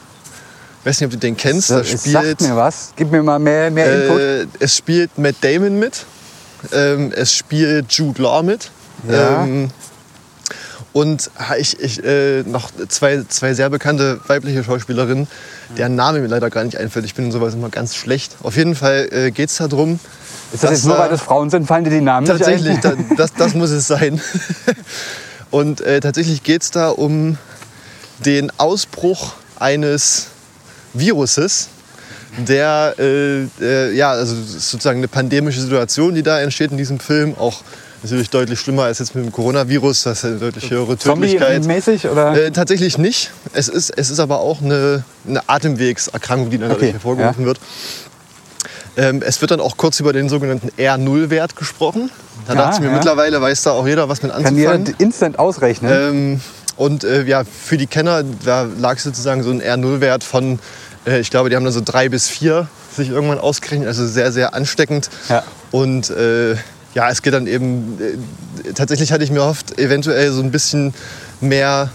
[0.80, 1.70] Ich weiß nicht, ob du den kennst.
[1.70, 2.92] Da es sagt spielt, mir was.
[2.96, 4.20] Gib mir mal mehr, mehr Input.
[4.20, 6.04] äh, es spielt Matt Damon mit.
[6.72, 8.70] Ähm, es spielt Jude Law mit.
[9.08, 9.44] Ja.
[9.44, 9.70] Ähm,
[10.92, 15.28] und ich, ich, äh, noch zwei, zwei sehr bekannte weibliche Schauspielerinnen,
[15.78, 17.04] deren Name mir leider gar nicht einfällt.
[17.04, 18.36] Ich bin in sowas immer ganz schlecht.
[18.42, 20.00] Auf jeden Fall äh, geht es darum.
[20.52, 22.86] Ist das dass jetzt nur, weil das Frauen sind, fallen dir die Namen Tatsächlich, nicht
[22.86, 23.06] ein?
[23.08, 24.20] da, das, das muss es sein.
[25.50, 27.38] Und äh, tatsächlich geht es da um
[28.24, 30.28] den Ausbruch eines
[30.94, 31.68] Viruses,
[32.36, 37.34] der, äh, äh, ja, also sozusagen eine pandemische Situation, die da entsteht in diesem Film.
[37.36, 37.62] Auch
[38.02, 41.62] natürlich deutlich schlimmer als jetzt mit dem Coronavirus, das ist eine deutlich höhere Tödlichkeit.
[41.62, 42.34] Zombie-mäßig oder?
[42.36, 43.30] Äh, tatsächlich nicht.
[43.52, 47.58] Es ist, es ist aber auch eine, eine Atemwegserkrankung, die dann dadurch Okay, hervorgerufen wird.
[48.96, 52.10] Ähm, es wird dann auch kurz über den sogenannten R0-Wert gesprochen.
[52.46, 52.92] Da Ja, dachte ich mir, ja.
[52.94, 55.00] mittlerweile weiß da auch jeder, was mit Kann jeder anzufangen.
[55.00, 55.92] instant ausrechnen.
[55.92, 56.40] Ähm,
[56.76, 60.58] und äh, ja, für die Kenner, da lag sozusagen so ein R0-Wert von,
[61.06, 63.86] äh, ich glaube, die haben dann so drei bis vier sich irgendwann ausgerechnet.
[63.88, 65.08] Also sehr, sehr ansteckend.
[65.28, 65.44] Ja.
[65.70, 66.54] Und äh,
[66.94, 67.98] ja, es geht dann eben,
[68.64, 70.92] äh, tatsächlich hatte ich mir oft eventuell so ein bisschen
[71.40, 71.90] mehr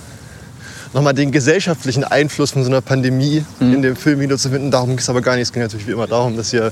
[0.95, 3.73] nochmal den gesellschaftlichen Einfluss von so einer Pandemie Mhm.
[3.73, 4.71] in dem Film wiederzufinden.
[4.71, 5.43] Darum ging es aber gar nicht.
[5.43, 6.71] Es ging natürlich wie immer darum, dass hier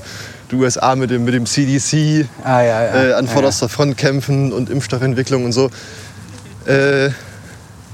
[0.50, 3.04] die USA mit dem, mit dem CDC Ah, ja, ja.
[3.10, 5.70] äh, an Ja, vorderster Front kämpfen und Impfstoffentwicklung und so.
[6.66, 7.10] Äh,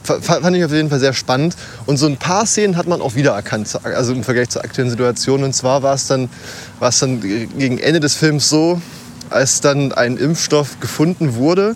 [0.05, 1.57] fa- fand ich auf jeden Fall sehr spannend.
[1.87, 5.43] Und so ein paar Szenen hat man auch wiedererkannt, also im Vergleich zur aktuellen Situation.
[5.43, 6.29] Und zwar war es dann,
[6.79, 8.81] war es dann gegen Ende des Films so,
[9.31, 11.75] als dann ein Impfstoff gefunden wurde,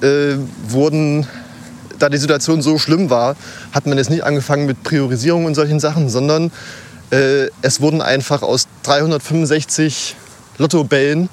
[0.00, 0.36] äh,
[0.68, 1.26] wurden,
[1.98, 3.36] da die Situation so schlimm war,
[3.72, 6.50] hat man jetzt nicht angefangen mit Priorisierung und solchen Sachen, sondern
[7.10, 10.16] äh, es wurden einfach aus 365
[10.58, 11.28] Lottobällen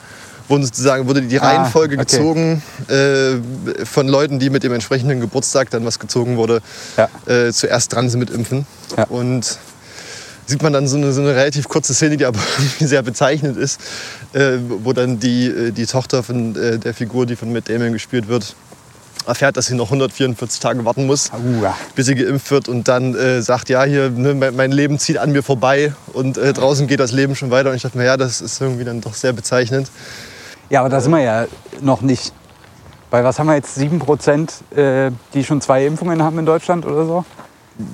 [0.47, 2.04] wurden sozusagen, wurde die Ah, Reihenfolge okay.
[2.06, 6.62] gezogen äh, von Leuten, die mit dem entsprechenden Geburtstag dann was gezogen wurde,
[6.97, 7.10] Ja.
[7.25, 8.67] äh, zuerst dran sind mit Impfen.
[8.95, 9.06] Ja.
[9.06, 9.58] Und
[10.45, 12.38] sieht man dann so eine, so eine relativ kurze Szene, die aber
[12.80, 13.80] sehr bezeichnend ist,
[14.34, 17.91] äh, wo dann die, äh, die Tochter von äh, der Figur, die von Matt Damon
[17.93, 18.56] gespielt wird,
[19.28, 21.76] erfährt, dass sie noch 144 Tage warten muss, Aua.
[21.96, 25.18] bis sie geimpft wird und dann äh, sagt, ja, hier, ne, mein, mein Leben zieht
[25.18, 27.70] an mir vorbei und äh, draußen geht das Leben schon weiter.
[27.70, 29.90] Und ich dachte mir, ja, das ist irgendwie dann doch sehr bezeichnend.
[30.70, 31.46] Ja, aber da sind wir ja
[31.82, 32.34] noch nicht.
[33.12, 33.76] Weil was haben wir jetzt?
[33.76, 37.26] 7 Prozent, äh, die schon zwei Impfungen haben in Deutschland oder so?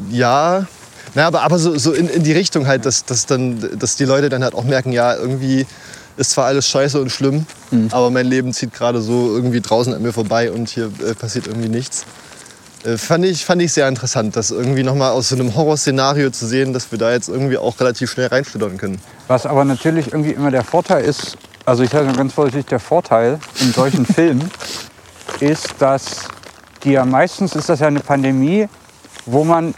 [0.09, 0.65] Ja,
[1.13, 4.05] na, aber, aber so, so in, in die Richtung halt, dass, dass, dann, dass die
[4.05, 5.65] Leute dann halt auch merken, ja, irgendwie
[6.17, 7.45] ist zwar alles scheiße und schlimm,
[7.91, 11.47] aber mein Leben zieht gerade so irgendwie draußen an mir vorbei und hier äh, passiert
[11.47, 12.05] irgendwie nichts.
[12.83, 16.45] Äh, fand, ich, fand ich sehr interessant, das irgendwie nochmal aus so einem Horrorszenario zu
[16.47, 18.99] sehen, dass wir da jetzt irgendwie auch relativ schnell reinschlittern können.
[19.27, 22.79] Was aber natürlich irgendwie immer der Vorteil ist, also ich sage mal ganz vorsichtig, der
[22.79, 24.49] Vorteil in solchen Filmen
[25.39, 26.27] ist, dass
[26.83, 28.67] die ja meistens ist das ja eine Pandemie,
[29.27, 29.75] wo man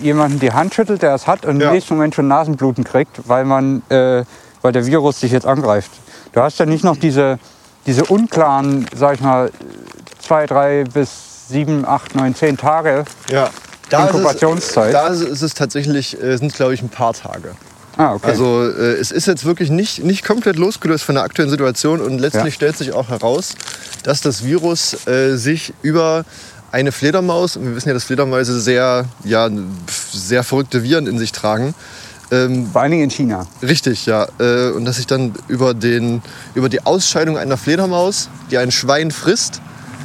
[0.00, 1.66] jemanden die Hand schüttelt, der es hat und Ja.
[1.68, 4.24] im nächsten Moment schon Nasenbluten kriegt, weil man, äh,
[4.64, 5.90] weil der Virus dich jetzt angreift.
[6.32, 7.38] Du hast ja nicht noch diese,
[7.86, 9.50] diese unklaren, sag ich mal,
[10.26, 11.10] zwei, drei bis
[11.50, 13.04] sieben, acht, neun, zehn Tage.
[13.30, 13.50] Ja.
[13.92, 14.94] Inkubationszeit?
[14.94, 17.50] Da ist, es- ist es tatsächlich, äh, sind glaube ich ein paar Tage.
[17.98, 18.26] Ah, okay.
[18.26, 22.18] Also äh, es ist jetzt wirklich nicht, nicht komplett losgelöst von der aktuellen Situation und
[22.18, 22.50] letztlich Ja.
[22.50, 23.54] stellt sich auch heraus,
[24.02, 26.24] dass das Virus äh, sich über
[26.72, 29.48] eine Fledermaus, und wir wissen ja, dass Fledermäuse sehr, ja,
[30.10, 31.74] sehr verrückte Viren in sich tragen,
[32.34, 33.46] ähm, Vor allen Dingen in China.
[33.62, 34.26] Richtig, ja.
[34.38, 36.22] Äh, und dass sich dann über, den,
[36.54, 39.60] über die Ausscheidung einer Fledermaus, die ein Schwein frisst,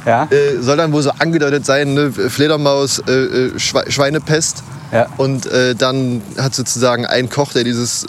[0.06, 0.28] Ja?
[0.30, 2.12] äh, soll dann wohl so angedeutet sein, ne?
[2.12, 4.62] Fledermaus, äh, äh, Schwe Schweinepest.
[4.92, 5.06] Ja.
[5.18, 8.04] Und äh, dann hat sozusagen ein Koch, der dieses,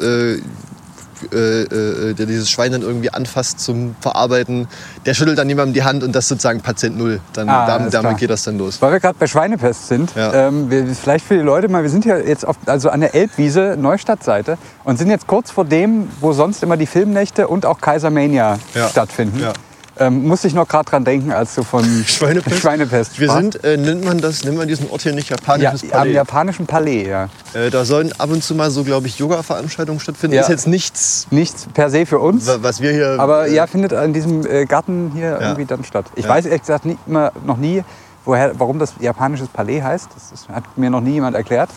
[1.34, 4.68] äh, äh, äh, der dieses Schwein dann irgendwie anfasst zum Verarbeiten,
[5.06, 7.20] der schüttelt dann jemandem die Hand und das ist sozusagen Patient Null.
[7.34, 8.82] Dann, Ah, damit, damit geht das dann los.
[8.82, 10.48] Weil wir gerade bei Schweinepest sind, Ja.
[10.48, 13.14] ähm, wir, vielleicht für die Leute mal, wir sind hier jetzt auf, also an der
[13.16, 17.80] Elbwiese, Neustadtseite und sind jetzt kurz vor dem, wo sonst immer die Filmnächte und auch
[17.82, 18.88] Kaisermania Ja.
[18.90, 19.40] stattfinden.
[19.40, 19.54] Ja.
[20.02, 22.60] Ähm, musste ich noch gerade dran denken, als du von Schweinepest?
[22.60, 25.84] Schweinepest Wir sind, äh, nennt man das, nennt man diesen Ort hier nicht ja, japanisches
[25.84, 26.12] am Palais?
[26.14, 27.30] japanischen Palais, ja.
[27.54, 30.36] Äh, da sollen ab und zu mal so, glaube ich, Yoga-Veranstaltungen stattfinden.
[30.36, 30.42] Ja.
[30.42, 33.20] Ist jetzt nichts, Nichts per se für uns, wa- was wir hier.
[33.20, 36.06] aber äh, ja, findet an diesem äh, Garten hier irgendwie dann statt.
[36.16, 36.32] Ich Ja.
[36.32, 37.84] weiß ehrlich gesagt nie, immer, noch nie,
[38.26, 40.08] woher, warum das japanisches Palais heißt.
[40.16, 41.70] Das ist, hat mir noch nie jemand erklärt.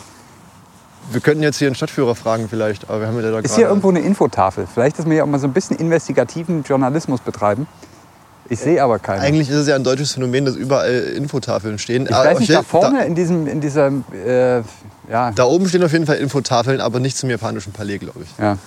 [1.11, 3.67] Wir könnten jetzt hier einen Stadtführer fragen vielleicht, aber wir haben ja da Ist hier
[3.67, 4.65] irgendwo eine Infotafel?
[4.73, 7.67] Vielleicht, dass wir ja auch mal so ein bisschen investigativen Journalismus betreiben.
[8.49, 9.21] Ich sehe aber keine.
[9.21, 12.05] Eigentlich ist es ja ein deutsches Phänomen, dass überall Infotafeln stehen.
[12.05, 14.61] ich Aber weiß nicht, da vorne in diesem, in dieser, äh,
[15.09, 18.29] ja, Da, oben stehen auf jeden Fall Infotafeln, aber nicht zum japanischen Palais, glaube ich.
[18.37, 18.57] ja,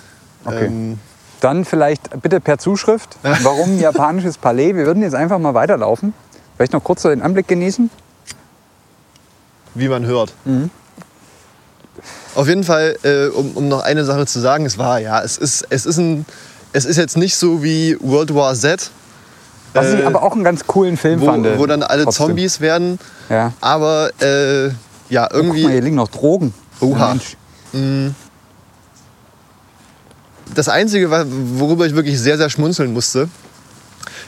[0.43, 0.65] okay.
[0.65, 0.99] Ähm,
[1.39, 4.75] Dann vielleicht bitte per Zuschrift, warum japanisches Palais?
[4.75, 6.13] Wir würden jetzt einfach mal weiterlaufen.
[6.57, 7.89] Vielleicht noch kurz so den Anblick genießen.
[9.75, 10.33] wie man hört.
[10.43, 10.69] Mhm.
[12.35, 15.37] Auf jeden Fall, äh, um, um noch eine Sache zu sagen, es war, ja, es
[15.37, 16.25] ist, es ist, ein,
[16.73, 18.91] es ist jetzt nicht so wie World War Z,
[19.73, 21.59] Was ich Äh, aber auch einen ganz coolen Film wo, fand.
[21.59, 22.27] wo dann alle trotzdem.
[22.27, 22.99] Zombies werden.
[23.29, 23.53] Ja.
[23.61, 24.67] Aber äh,
[25.09, 26.53] ja, Guck mal, hier irgendwie liegen noch Drogen.
[26.81, 27.15] Oha.
[27.15, 27.35] Mensch.
[30.55, 33.29] das Einzige, worüber ich wirklich sehr, sehr schmunzeln musste,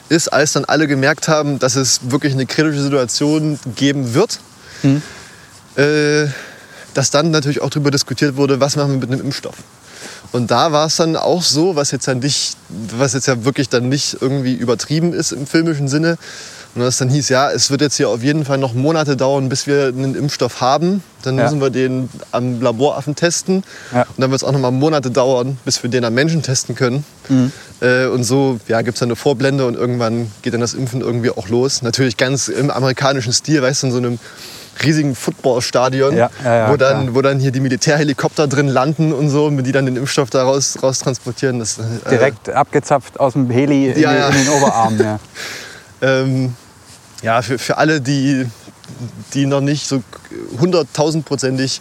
[0.10, 4.40] ist, als dann alle gemerkt haben, dass es wirklich eine kritische Situation geben wird,
[4.84, 5.02] Mhm.
[5.78, 6.26] äh,
[6.94, 9.56] dass dann natürlich auch darüber diskutiert wurde, was machen wir mit einem Impfstoff.
[10.32, 12.56] Und da war es dann auch so, was jetzt, dann nicht,
[12.98, 16.18] was jetzt ja wirklich dann nicht irgendwie übertrieben ist im filmischen Sinne,
[16.74, 19.50] und das dann hieß, ja, es wird jetzt hier auf jeden Fall noch Monate dauern,
[19.50, 21.04] bis wir einen Impfstoff haben.
[21.22, 21.44] Dann Ja.
[21.44, 23.66] müssen wir den am Laboraffen testen.
[23.94, 24.04] Ja.
[24.04, 26.74] Und dann wird es auch noch mal Monate dauern, bis wir den am Menschen testen
[26.76, 27.04] können.
[27.28, 27.52] Mhm.
[27.82, 31.02] Äh, und so ja, gibt es dann eine Vorblende und irgendwann geht dann das Impfen
[31.02, 31.82] irgendwie auch los.
[31.82, 34.20] Natürlich ganz im amerikanischen Stil, weißt du, in so einem
[34.84, 37.16] riesigen Footballstadion, Ja, ja, ja, wo, dann, klar.
[37.16, 40.44] wo dann hier die Militärhelikopter drin landen und so, mit die dann den Impfstoff da
[40.44, 41.60] raus, transportieren.
[41.60, 45.00] Das, äh, Direkt abgezapft aus dem Heli in, in den Oberarm.
[45.00, 45.20] Ja.
[46.04, 46.56] Ähm,
[47.22, 48.48] ja, für, für alle, die,
[49.36, 50.02] die noch nicht so
[50.60, 51.80] hunderttausendprozentig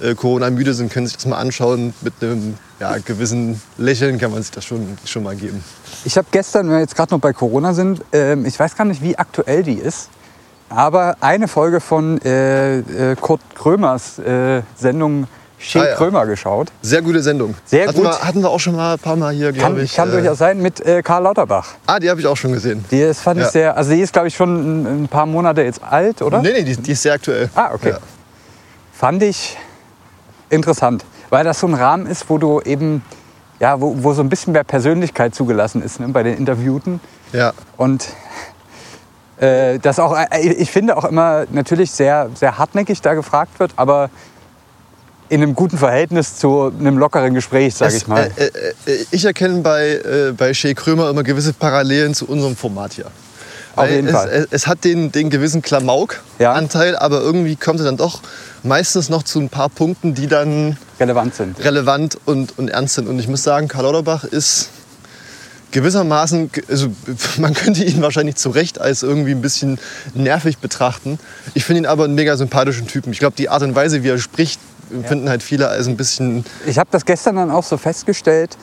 [0.00, 1.94] äh, Corona-müde sind, können sich das mal anschauen.
[2.02, 5.64] Mit einem ja, gewissen Lächeln kann man sich das schon, schon mal geben.
[6.04, 8.84] Ich habe gestern, wenn wir jetzt gerade noch bei Corona sind, ähm, ich weiß gar
[8.84, 10.10] nicht, wie aktuell die ist,
[10.76, 15.26] aber eine Folge von äh, äh, Kurt Krömers äh, Sendung
[15.58, 15.94] Shea Ah, ja.
[15.94, 16.68] Krömer geschaut.
[16.82, 17.54] Sehr gute Sendung.
[17.64, 18.04] Sehr hatten gut.
[18.04, 19.94] Wir, hatten wir auch schon mal ein paar Mal hier, glaube ich.
[19.94, 21.68] kann äh, durchaus sein mit äh, Karl Lauterbach.
[21.86, 22.84] Ah, die habe ich auch schon gesehen.
[22.90, 23.46] Die ist, fand Ja.
[23.46, 26.42] ich sehr, also die ist glaube ich schon ein, ein paar Monate jetzt alt, oder?
[26.42, 27.48] Nee, nee, die, die ist sehr aktuell.
[27.54, 27.90] Ah, okay.
[27.90, 27.98] Ja.
[28.92, 29.56] Fand ich
[30.50, 33.02] interessant, weil das so ein Rahmen ist, wo du eben,
[33.58, 37.00] ja, wo, wo so ein bisschen mehr Persönlichkeit zugelassen ist ne, bei den Interviewten.
[37.32, 37.52] Ja.
[37.78, 38.06] Und
[39.38, 44.10] das auch, äh, ich finde auch immer natürlich sehr, sehr hartnäckig da gefragt wird, aber
[45.28, 48.30] in einem guten Verhältnis zu einem lockeren Gespräch, sage ich mal.
[48.36, 48.50] Äh, äh,
[48.86, 53.06] äh, ich erkenne bei, äh, bei Shea Krömer immer gewisse Parallelen zu unserem Format hier.
[53.76, 54.28] Auf jeden es, Fall.
[54.28, 55.66] Es, es hat den, den gewissen Ja.
[55.66, 58.20] Klamauk-Anteil, aber irgendwie kommt er dann doch
[58.62, 61.64] meistens noch zu ein paar Punkten, die dann relevant sind.
[61.64, 63.08] relevant und, und ernst sind.
[63.08, 64.68] Und ich muss sagen, Karl Lauterbach ist
[65.74, 66.88] gewissermaßen, also
[67.38, 69.78] man könnte ihn wahrscheinlich zu Recht als irgendwie ein bisschen
[70.14, 71.18] nervig betrachten.
[71.52, 73.12] Ich finde ihn aber einen mega sympathischen Typen.
[73.12, 74.60] Ich glaube, die Art und Weise, wie er spricht,
[74.92, 78.56] empfinden halt viele als ein bisschen Ich habe das gestern dann auch so festgestellt,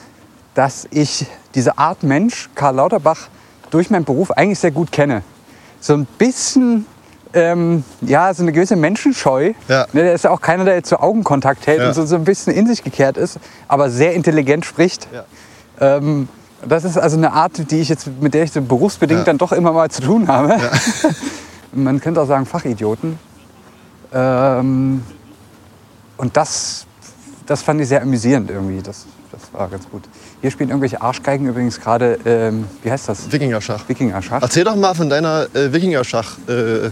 [0.54, 3.28] dass ich diese Art Mensch, Karl Lauterbach,
[3.70, 5.22] durch meinen Beruf eigentlich sehr gut kenne.
[5.80, 6.86] So ein bisschen,
[7.34, 9.52] ähm, ja, so eine gewisse Menschenscheu.
[9.68, 9.86] Ja.
[9.92, 11.88] Ne, der ist ja auch keiner, der jetzt so Augenkontakt hält Ja.
[11.88, 15.08] und so, so ein bisschen in sich gekehrt ist, aber sehr intelligent spricht.
[15.12, 15.24] Ja.
[15.80, 16.28] Ähm,
[16.66, 19.24] das ist also eine Art, die ich jetzt, mit der ich so berufsbedingt Ja.
[19.24, 20.58] dann doch immer mal zu tun habe.
[21.72, 23.18] Man könnte auch sagen Fachidioten.
[24.12, 25.02] Ähm,
[26.16, 26.86] und das,
[27.46, 28.82] das fand ich sehr amüsierend irgendwie.
[28.82, 30.02] Das, das war ganz gut.
[30.40, 33.32] Hier spielen irgendwelche Arschgeigen übrigens gerade, ähm, wie heißt das?
[33.32, 33.88] Wikingerschach.
[33.88, 34.42] Wikinger-Schach.
[34.42, 36.90] Erzähl doch mal von deiner äh, Wikingerschach, äh,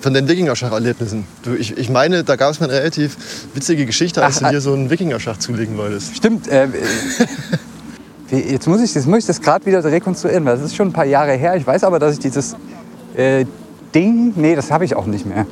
[0.00, 1.26] von den Wikingerschach-Erlebnissen.
[1.58, 3.16] Ich, ich meine, da gab es mal eine relativ
[3.54, 4.50] witzige Geschichte, als Ach, du ah.
[4.50, 6.16] hier so einen Wikingerschach zulegen wolltest.
[6.16, 6.48] Stimmt.
[6.48, 6.68] Äh,
[8.38, 10.92] jetzt muss ich, jetzt muss ich das gerade wieder rekonstruieren, weil das ist schon ein
[10.92, 11.56] paar Jahre her.
[11.56, 12.56] Ich weiß aber, dass ich dieses
[13.14, 13.44] äh,
[13.94, 15.46] Ding, nee, das habe ich auch nicht mehr.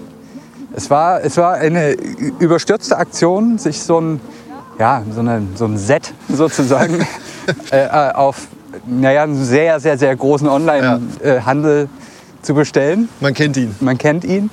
[0.75, 1.93] Es war, es war eine
[2.39, 4.21] überstürzte Aktion, sich so ein,
[4.79, 7.07] ja, so, eine, so ein Set sozusagen
[7.71, 8.49] äh, äh, auf
[8.87, 11.89] naja, einen sehr, sehr, sehr großen Online-Handel
[12.41, 13.09] zu bestellen.
[13.21, 13.75] Man kennt ihn.
[13.81, 14.49] Man kennt ihn.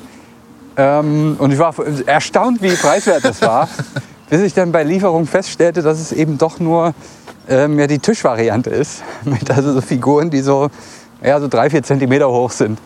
[0.76, 1.74] Ähm, und ich war
[2.06, 3.70] erstaunt, wie preiswert das war,
[4.30, 6.94] bis ich dann bei Lieferung feststellte, dass es eben doch nur
[7.48, 9.04] ähm, ja, die Tischvariante ist.
[9.24, 10.70] Mit also so Figuren, die so,
[11.24, 12.80] ja, so drei, vier Zentimeter hoch sind.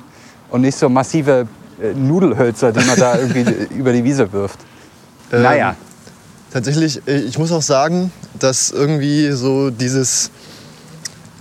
[0.49, 1.47] Und nicht so massive
[1.81, 4.59] äh, Nudelhölzer, die man da irgendwie über die Wiese wirft.
[5.31, 5.75] Ähm, naja.
[6.51, 10.31] Tatsächlich, äh, ich muss auch sagen, dass irgendwie so dieses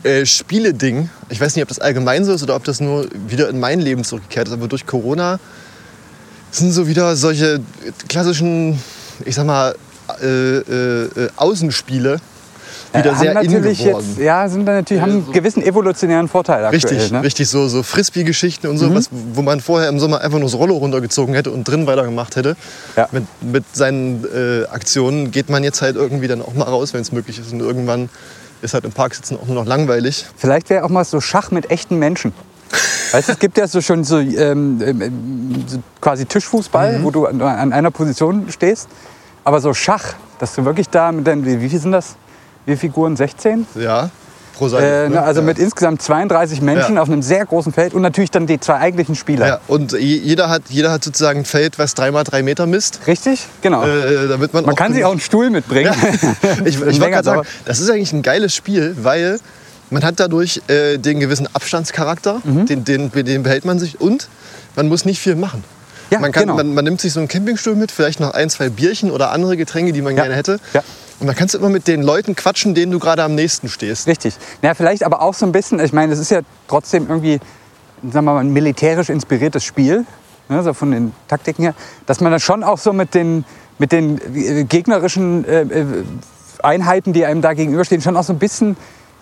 [0.03, 3.49] äh, Spiele-Ding, ich weiß nicht, ob das allgemein so ist oder ob das nur wieder
[3.49, 5.39] in mein Leben zurückgekehrt ist, aber durch Corona
[6.53, 7.61] sind so wieder solche
[8.09, 8.81] klassischen,
[9.25, 9.75] ich sag mal,
[10.23, 12.21] äh, äh, äh, Außenspiele
[12.93, 14.05] wieder Äh, sehr natürlich geworden.
[14.09, 16.93] jetzt, ja, sind da natürlich, haben einen gewissen evolutionären Vorteil aktuell.
[16.95, 17.19] Richtig, ne?
[17.19, 17.25] Mhm.
[17.25, 20.59] richtig, so, so Frisbee-Geschichten und so, was, wo man vorher im Sommer einfach nur das
[20.59, 22.57] Rollo runtergezogen hätte und drin weitergemacht hätte.
[22.97, 23.09] Ja.
[23.13, 27.01] Mit, mit seinen äh, Aktionen geht man jetzt halt irgendwie dann auch mal raus, wenn
[27.03, 27.53] es möglich ist.
[27.53, 28.09] Und irgendwann
[28.61, 30.27] ist halt im Park sitzen auch nur noch langweilig.
[30.37, 32.33] Vielleicht wäre auch mal so Schach mit echten Menschen.
[33.13, 37.05] Weißt du, es gibt ja so schon so, ähm, ähm, so quasi Tischfußball, Mhm.
[37.05, 38.89] wo du an, an einer Position stehst.
[39.45, 42.17] Aber so Schach, dass du wirklich da mit deinen, wie, wie viel sind das?
[42.67, 43.17] Wie viele Figuren?
[43.17, 43.67] 16?
[43.75, 44.11] Ja,
[44.57, 44.87] pro Seite.
[44.87, 45.15] Äh, ne?
[45.17, 45.47] ne, also ja.
[45.47, 47.03] mit insgesamt 32 Menschen Ja.
[47.03, 49.47] auf einem sehr großen Feld und natürlich dann die zwei eigentlichen Spieler.
[49.47, 53.01] Ja, und je- jeder hat, jeder hat sozusagen ein Feld, was dreimal drei Meter misst.
[53.07, 53.47] Richtig?
[53.63, 53.83] Genau.
[53.87, 55.93] Äh, damit man Man kann sich auch einen Stuhl mitbringen.
[56.65, 59.41] ich, ich wollte Länger gerade sagen, das ist eigentlich ein geiles Spiel, weil
[59.89, 62.67] man hat dadurch äh, den gewissen Abstandscharakter, Mhm.
[62.67, 64.29] den, den, den behält man sich und
[64.77, 65.65] man muss nicht viel machen.
[66.11, 66.57] Ja, man, kann, genau.
[66.57, 69.57] man, man nimmt sich so einen Campingstuhl mit, vielleicht noch ein, zwei Bierchen oder andere
[69.57, 70.23] Getränke, die man Ja.
[70.25, 70.59] gerne hätte.
[70.73, 70.83] Ja.
[71.21, 74.07] Und dann kannst du immer mit den Leuten quatschen, denen du gerade am nächsten stehst.
[74.07, 74.35] Richtig.
[74.63, 77.39] Na, vielleicht aber auch so ein bisschen, ich meine, es ist ja trotzdem irgendwie,
[78.03, 80.05] sagen wir mal, ein militärisch inspiriertes Spiel,
[80.49, 81.75] ne, so von den Taktiken her,
[82.07, 83.45] dass man dann schon auch so mit den,
[83.79, 85.85] mit den äh, gegnerischen äh, äh,
[86.63, 88.77] Einheiten, die einem da gegenüberstehen, schon auch so ein bisschen,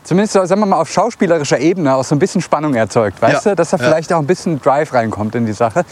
[0.04, 3.20] zumindest sagen wir mal auf schauspielerischer Ebene, auch so ein bisschen Spannung erzeugt.
[3.20, 3.50] Weißt Ja.
[3.52, 3.84] du, dass da Ja.
[3.84, 5.84] vielleicht auch ein bisschen Drive reinkommt in die Sache.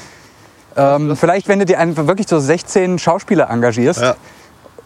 [0.77, 4.15] Ähm, vielleicht, wenn du dir einfach wirklich so 16 Schauspieler engagierst, Ja.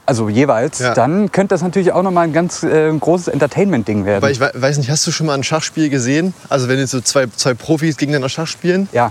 [0.06, 0.94] also jeweils, Ja.
[0.94, 4.18] dann könnte das natürlich auch nochmal ein ganz äh, großes Entertainment-Ding werden.
[4.22, 6.32] Aber ich wei- weiß nicht, hast du schon mal ein Schachspiel gesehen?
[6.48, 9.10] Also wenn jetzt so zwei, zwei Profis gegeneinander Schach spielen, ja.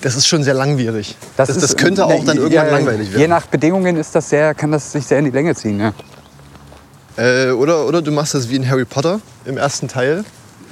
[0.00, 1.16] das ist schon sehr langwierig.
[1.36, 3.30] Das, das, ist- könnte auch dann irgendwann ja, langweilig Je werden.
[3.30, 5.80] nach Bedingungen ist das sehr, kann das sich sehr in die Länge ziehen.
[5.80, 5.92] Ja.
[7.18, 10.24] Äh, oder, oder du machst das wie in Harry Potter im ersten Teil.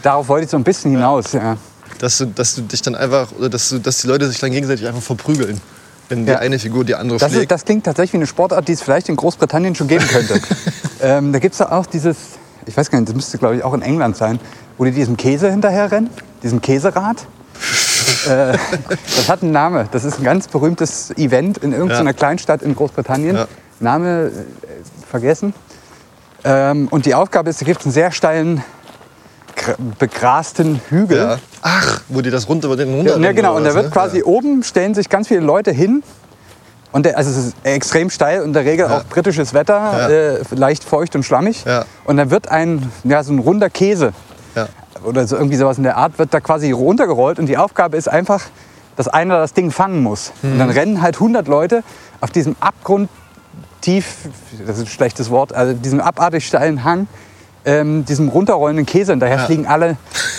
[0.02, 1.32] Darauf wollte ich so ein bisschen hinaus.
[1.32, 1.56] Ja.
[1.98, 4.50] Dass du, dass du dich dann einfach, oder dass, du, dass die Leute sich dann
[4.50, 5.60] gegenseitig einfach verprügeln.
[6.08, 6.34] Wenn Ja.
[6.34, 8.82] die eine Figur die andere Das, ist, das klingt tatsächlich wie eine Sportart, die es
[8.82, 10.40] vielleicht in Großbritannien schon geben könnte.
[11.00, 12.16] ähm, da gibt es auch dieses,
[12.66, 14.38] ich weiß gar nicht, das müsste glaube ich auch in England sein,
[14.76, 16.10] wo die diesem Käse hinterherrennen,
[16.42, 17.16] diesem Käserad.
[18.28, 18.58] äh,
[19.16, 19.88] das hat einen Namen.
[19.92, 22.12] Das ist ein ganz berühmtes Event in irgendeiner Ja.
[22.12, 23.36] Kleinstadt in Großbritannien.
[23.36, 23.46] Ja.
[23.80, 24.30] Name äh,
[25.10, 25.54] vergessen.
[26.44, 28.62] Ähm, und die Aufgabe ist, da gibt es einen sehr steilen,
[29.98, 31.18] begrasten Hügel.
[31.18, 31.38] Ja.
[31.62, 33.18] Ach, wo die das runter, den runter.
[33.18, 34.24] Ja, genau, und da wird was, quasi ne?
[34.24, 36.02] oben stellen sich ganz viele Leute hin.
[36.92, 38.98] Und der, also es ist extrem steil und in der Regel Ja.
[38.98, 40.08] auch britisches Wetter, Ja.
[40.08, 41.64] äh, leicht feucht und schlammig.
[41.64, 41.84] Ja.
[42.04, 44.12] Und dann wird ein, ja, so ein runder Käse
[44.54, 44.68] Ja.
[45.04, 47.38] oder so irgendwie sowas in der Art, wird da quasi runtergerollt.
[47.40, 48.42] Und die Aufgabe ist einfach,
[48.96, 50.32] dass einer das Ding fangen muss.
[50.44, 50.58] Und Mhm.
[50.60, 51.82] dann rennen halt 100 Leute
[52.20, 54.28] auf diesem abgrundtief,
[54.64, 57.08] das ist ein schlechtes Wort, also diesem abartig steilen Hang,
[57.64, 59.12] ähm, diesem runterrollenden Käse.
[59.12, 59.44] Und daher Ja.
[59.46, 59.96] fliegen alle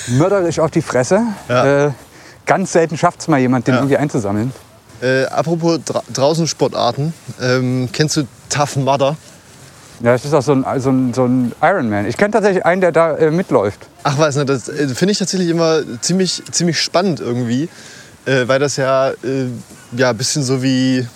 [0.08, 1.22] mörderisch auf die Fresse.
[1.50, 1.88] Ja.
[1.88, 1.92] Äh,
[2.46, 3.80] ganz selten schafft es mal jemand, den Ja.
[3.80, 4.52] irgendwie einzusammeln.
[5.02, 9.18] Äh, apropos dra draußen Sportarten, ähm, kennst du Tough Mudder?
[10.02, 12.06] Ja, das ist auch so ein, so ein, so ein Ironman.
[12.06, 13.88] Ich kenne tatsächlich einen, der da äh, mitläuft.
[14.04, 17.70] Ach was, ne, das äh, finde ich tatsächlich immer ziemlich, ziemlich spannend irgendwie,
[18.26, 19.48] äh, weil das ja äh,
[19.96, 21.08] ja ein bisschen so wie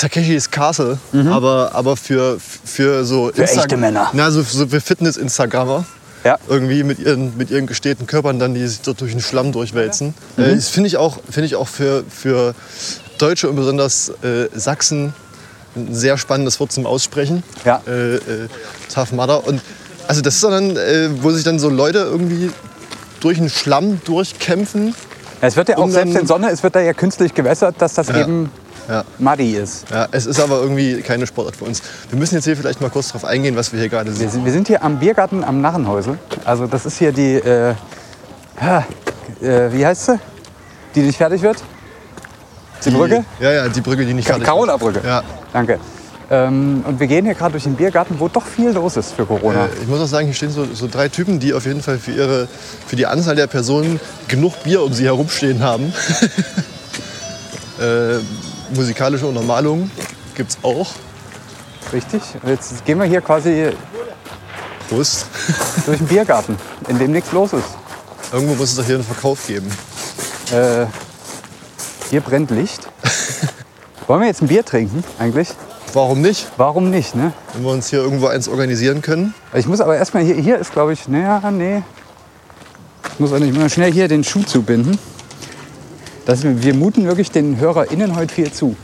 [0.00, 0.98] Takeshis Castle,
[1.30, 3.32] aber, aber für, für so Mhm.
[3.34, 4.10] Für echte Männer.
[4.14, 5.84] Na, so, so für Fitness-Instagrammer.
[6.24, 6.38] Ja.
[6.48, 10.14] Irgendwie mit ihren, mit ihren gestählten Körpern dann, die sich dort durch den Schlamm durchwälzen.
[10.36, 12.54] Äh, das finde ich auch, finde ich auch für, für
[13.18, 15.12] Deutsche und besonders äh, Sachsen
[15.76, 17.42] ein sehr spannendes Wort zum Aussprechen.
[17.64, 17.80] Ja.
[17.86, 18.20] Äh, äh,
[18.92, 19.46] Tough Mudder.
[19.46, 19.60] Und
[20.08, 22.50] also das ist dann, äh, wo sich dann so Leute irgendwie
[23.20, 24.88] durch den Schlamm durchkämpfen.
[25.40, 27.76] Ja, Es wird ja auch Um selbst in Sonne, es wird da ja künstlich gewässert,
[27.78, 28.20] dass das Ja.
[28.22, 28.50] eben
[28.90, 29.04] Ja.
[29.18, 29.88] muddy ist.
[29.90, 31.80] Ja, es ist aber irgendwie keine Sportart für uns.
[32.10, 34.30] Wir müssen jetzt hier vielleicht mal kurz drauf eingehen, was wir hier gerade Wir sehen.
[34.30, 36.18] sind, wir sind hier am Biergarten am Narrenhäusel.
[36.44, 37.70] Also das ist hier die, äh,
[38.60, 40.18] äh, wie heißt sie?
[40.96, 41.62] Die nicht fertig wird?
[42.84, 43.24] Die Brücke?
[43.38, 45.00] Ja, ja, die Brücke, die nicht fertig Carola Brücke.
[45.06, 45.22] Ja.
[45.52, 45.78] Danke.
[46.32, 49.26] Ähm, und wir gehen hier gerade durch den Biergarten, wo doch viel los ist für
[49.26, 49.66] Corona.
[49.66, 51.98] Äh, Ich muss auch sagen, hier stehen so, so drei Typen, die auf jeden Fall
[51.98, 52.48] für, ihre,
[52.86, 55.92] für die Anzahl der Personen genug Bier um sie herumstehen haben.
[57.80, 58.18] äh,
[58.74, 59.90] musikalische Untermalung
[60.34, 60.88] gibt es auch.
[61.92, 62.22] Richtig.
[62.42, 63.70] Und Jetzt gehen wir hier quasi
[64.88, 65.26] Prost.
[65.86, 66.56] durch den Biergarten,
[66.88, 67.64] in dem nichts los ist.
[68.32, 69.68] Irgendwo muss es doch hier einen Verkauf geben.
[70.52, 70.86] Äh,
[72.10, 72.88] hier brennt Licht.
[74.06, 75.48] Wollen wir jetzt ein Bier trinken eigentlich?
[75.92, 76.46] Warum nicht?
[76.56, 77.32] Warum nicht, ne?
[77.52, 79.34] Wenn wir uns hier irgendwo eins organisieren können.
[79.54, 81.82] Ich muss aber erstmal hier, hier ist glaube ich, naja, nee.
[83.12, 84.98] Ich muss auch nicht mal schnell hier den Schuh zubinden.
[86.30, 88.76] Das, wir muten wirklich den HörerInnen heute viel zu.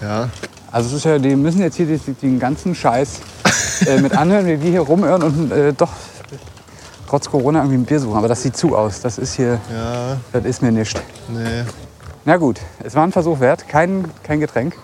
[0.00, 0.28] Ja.
[0.70, 3.18] Also es ist ja, die müssen jetzt hier die, den ganzen Scheiß
[3.88, 5.90] äh, mit anhören, wie wir hier rumirren und äh, doch
[7.08, 8.16] trotz Corona irgendwie ein Bier suchen.
[8.16, 9.00] Aber das sieht zu aus.
[9.00, 11.02] Das ist hier, Ja, das ist mir nicht.
[11.30, 11.64] nee.
[12.24, 13.66] Na gut, es war ein Versuch wert.
[13.66, 14.76] Kein, kein Getränk.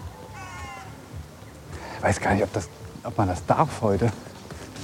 [1.96, 2.68] Ich weiß gar nicht, ob, das,
[3.05, 4.11] ob man das darf heute.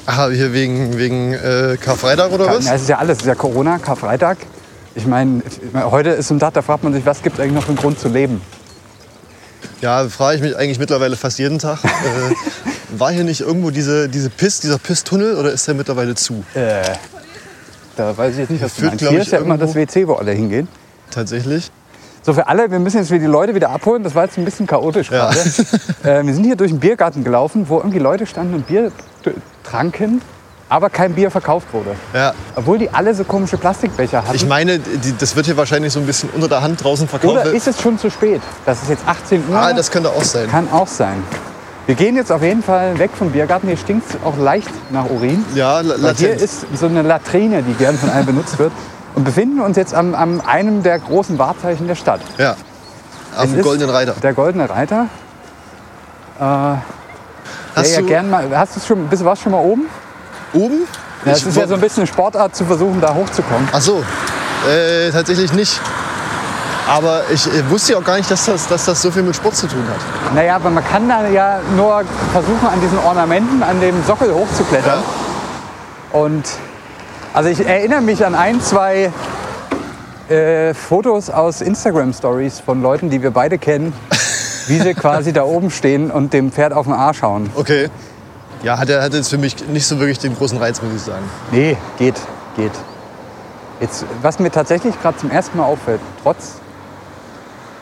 [0.07, 2.67] Aha, hier wegen, wegen äh, Karfreitag oder was?
[2.67, 3.17] Ja, es ist ja alles.
[3.17, 4.39] Es ist ja Corona, Karfreitag.
[4.97, 5.43] Ich meine,
[5.75, 7.77] heute ist ein Tag, da fragt man sich, was gibt es eigentlich noch für einen
[7.77, 8.41] Grund zu leben?
[9.83, 11.79] Ja, frage ich mich eigentlich mittlerweile fast jeden Tag.
[11.85, 16.45] äh, war hier nicht irgendwo diese, diese Piss, dieser Pisstunnel oder ist der mittlerweile zu?
[16.55, 16.83] Äh,
[17.95, 19.01] da weiß ich jetzt nicht, was du Führt, meinst.
[19.03, 20.67] glaub Hier ist ja immer das WC, wo alle hingehen.
[21.11, 21.71] Tatsächlich.
[22.23, 24.03] So, für alle, wir müssen jetzt wieder die Leute wieder abholen.
[24.03, 25.31] Das war jetzt ein bisschen chaotisch Ja.
[25.31, 25.39] gerade.
[26.05, 28.91] äh, wir sind hier durch den Biergarten gelaufen, wo irgendwie Leute standen und Bier
[29.63, 30.23] tranken,
[30.69, 31.95] aber kein Bier verkauft wurde.
[32.13, 32.33] Ja.
[32.57, 34.35] Obwohl die alle so komische Plastikbecher hatten.
[34.35, 37.33] Ich meine, die, das wird hier wahrscheinlich so ein bisschen unter der Hand draußen verkauft.
[37.33, 38.41] Oder ist es schon zu spät?
[38.65, 39.57] Das ist jetzt 18 Uhr.
[39.57, 40.49] ah, das könnte auch sein.
[40.51, 41.23] Kann auch sein.
[41.87, 43.69] Wir gehen jetzt auf jeden Fall weg vom Biergarten.
[43.69, 45.45] Hier stinkt es auch leicht nach Urin.
[45.55, 46.43] Ja, la- Weil hier latent.
[46.43, 48.73] ist so eine Latrine, die gern von allen benutzt wird.
[49.15, 52.21] Und befinden uns jetzt am, am einem der großen Wahrzeichen der Stadt.
[52.39, 52.57] Ja.
[53.37, 54.15] Auf Es Goldenen Reiter.
[54.21, 55.07] Der Goldene Reiter.
[56.41, 56.83] Hast
[57.77, 59.87] der ja du gern mal, hast du schon, bist, warst du schon mal oben?
[60.57, 60.87] Oben?
[61.25, 63.69] Ja, es ist ja so ein bisschen eine Sportart zu versuchen, da hochzukommen.
[63.73, 64.03] Ach so,
[64.69, 65.81] äh, tatsächlich nicht.
[66.89, 69.35] Aber ich äh, wusste ja auch gar nicht, dass das, dass das so viel mit
[69.35, 70.35] Sport zu tun hat.
[70.35, 75.03] Naja, aber man kann da ja nur versuchen, an diesen Ornamenten, an dem Sockel hochzuklettern.
[76.13, 76.45] Und
[77.35, 79.11] also ich erinnere mich an ein, zwei
[80.29, 83.93] äh, Fotos aus Instagram-Stories von Leuten, die wir beide kennen,
[84.69, 87.51] wie sie quasi da oben stehen und dem Pferd auf den Arsch hauen.
[87.57, 87.91] Okay.
[88.67, 91.03] Ja, hat, er- hat jetzt für mich nicht so wirklich den großen Reiz, muss ich
[91.03, 91.23] sagen.
[91.53, 92.17] Nee, geht,
[92.57, 92.73] geht.
[93.79, 96.55] Jetzt, was mir tatsächlich gerade zum ersten Mal auffällt, trotz,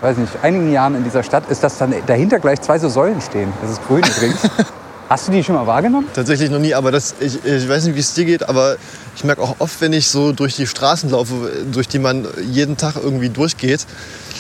[0.03, 3.23] weiß nicht, einigen Jahren in dieser Stadt, ist, dass dann dahinter gleich zwei so Säulen
[3.23, 3.51] stehen.
[3.63, 4.41] Das ist grün übrigens.
[5.09, 6.07] Hast du die schon mal wahrgenommen?
[6.15, 8.77] Tatsächlich noch nie, aber das, ich, ich weiß nicht, wie es dir geht, aber
[9.15, 11.35] ich merke auch oft, wenn ich so durch die Straßen laufe,
[11.71, 13.87] durch die man jeden Tag irgendwie durchgeht,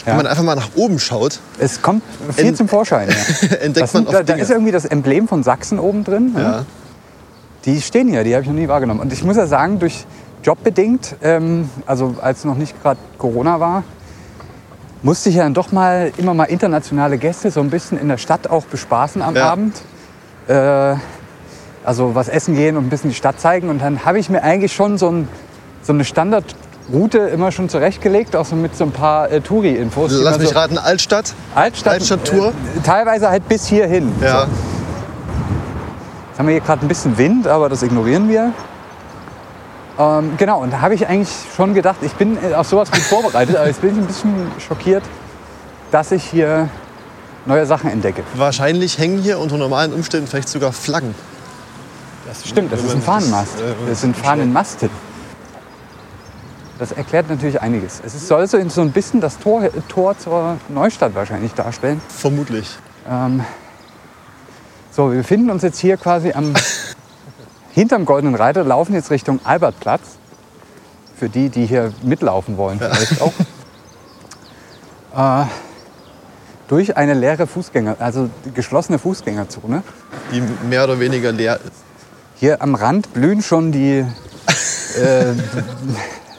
[0.07, 0.12] Ja.
[0.12, 2.03] wenn man einfach mal nach oben schaut, Es kommt
[2.35, 3.09] viel Ent- zum Vorschein.
[3.11, 3.57] Ja.
[3.61, 4.43] entdeckt man sind, da, oft da Dinge.
[4.43, 6.35] ist irgendwie das Emblem von Sachsen oben drin.
[6.37, 6.65] ja.
[7.67, 9.01] Die stehen hier, die habe ich noch nie wahrgenommen.
[9.01, 10.05] Und ich muss ja sagen, durch
[10.43, 13.85] Jobbedingt, ähm, also als noch nicht gerade Corona war,
[15.03, 18.19] musste ich ja dann doch mal immer mal internationale Gäste so ein bisschen in der
[18.19, 19.37] Stadt auch bespaßen am.
[19.37, 19.77] Abend.
[20.49, 20.97] Äh,
[21.84, 23.68] also was essen gehen und ein bisschen die Stadt zeigen.
[23.68, 25.28] Und dann habe ich mir eigentlich schon so, ein,
[25.82, 30.12] so eine Standardroute immer schon zurechtgelegt, auch so mit so ein paar äh, Touri-Infos.
[30.12, 31.34] Lass mich so, raten, Altstadt.
[31.55, 32.49] Altstadt, Altstadttour?
[32.49, 34.12] Äh, teilweise halt bis hierhin.
[34.20, 34.42] Ja.
[34.42, 34.47] So.
[36.30, 38.53] Jetzt haben wir hier gerade ein bisschen Wind, aber das ignorieren wir.
[39.99, 43.03] Ähm, genau, und da habe ich eigentlich schon gedacht, ich bin äh, auf sowas gut
[43.03, 45.05] vorbereitet, aber jetzt bin ich ein bisschen schockiert,
[45.92, 46.68] dass ich hier
[47.47, 48.22] neue Sachen entdecke.
[48.34, 51.14] Wahrscheinlich hängen hier unter normalen Umständen vielleicht sogar Flaggen.
[52.26, 53.61] Das stimmt, das ist ein Fahnenmast.
[53.61, 54.90] äh, Das sind Fahnenmasten.
[56.78, 58.01] Das erklärt natürlich einiges.
[58.05, 62.01] Es soll so ein bisschen das Tor, Tor zur Neustadt wahrscheinlich darstellen.
[62.09, 62.68] Vermutlich.
[63.09, 63.45] Ähm,
[64.90, 66.53] so, wir befinden uns jetzt hier quasi am
[67.72, 70.03] hinterm Goldenen Reiter, laufen jetzt Richtung Albertplatz.
[71.16, 73.32] Für die, die hier mitlaufen wollen, vielleicht auch.
[75.16, 75.45] Äh,
[76.69, 79.83] durch eine leere Fußgänger, also geschlossene Fußgängerzone.
[80.33, 81.73] Die mehr oder weniger leer ist.
[82.37, 84.07] Hier am Rand blühen schon die, äh,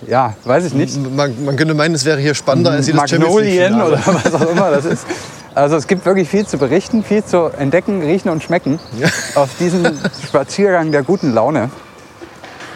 [0.08, 3.82] ja, weiß ich nicht, Man, man könnte meinen, es wäre hier spannender als jedes Magnolien
[3.82, 5.06] oder was auch immer das ist.
[5.54, 8.78] Also es gibt wirklich viel zu berichten, viel zu entdecken, riechen und schmecken
[9.36, 9.86] auf diesem
[10.28, 11.70] Spaziergang der guten Laune.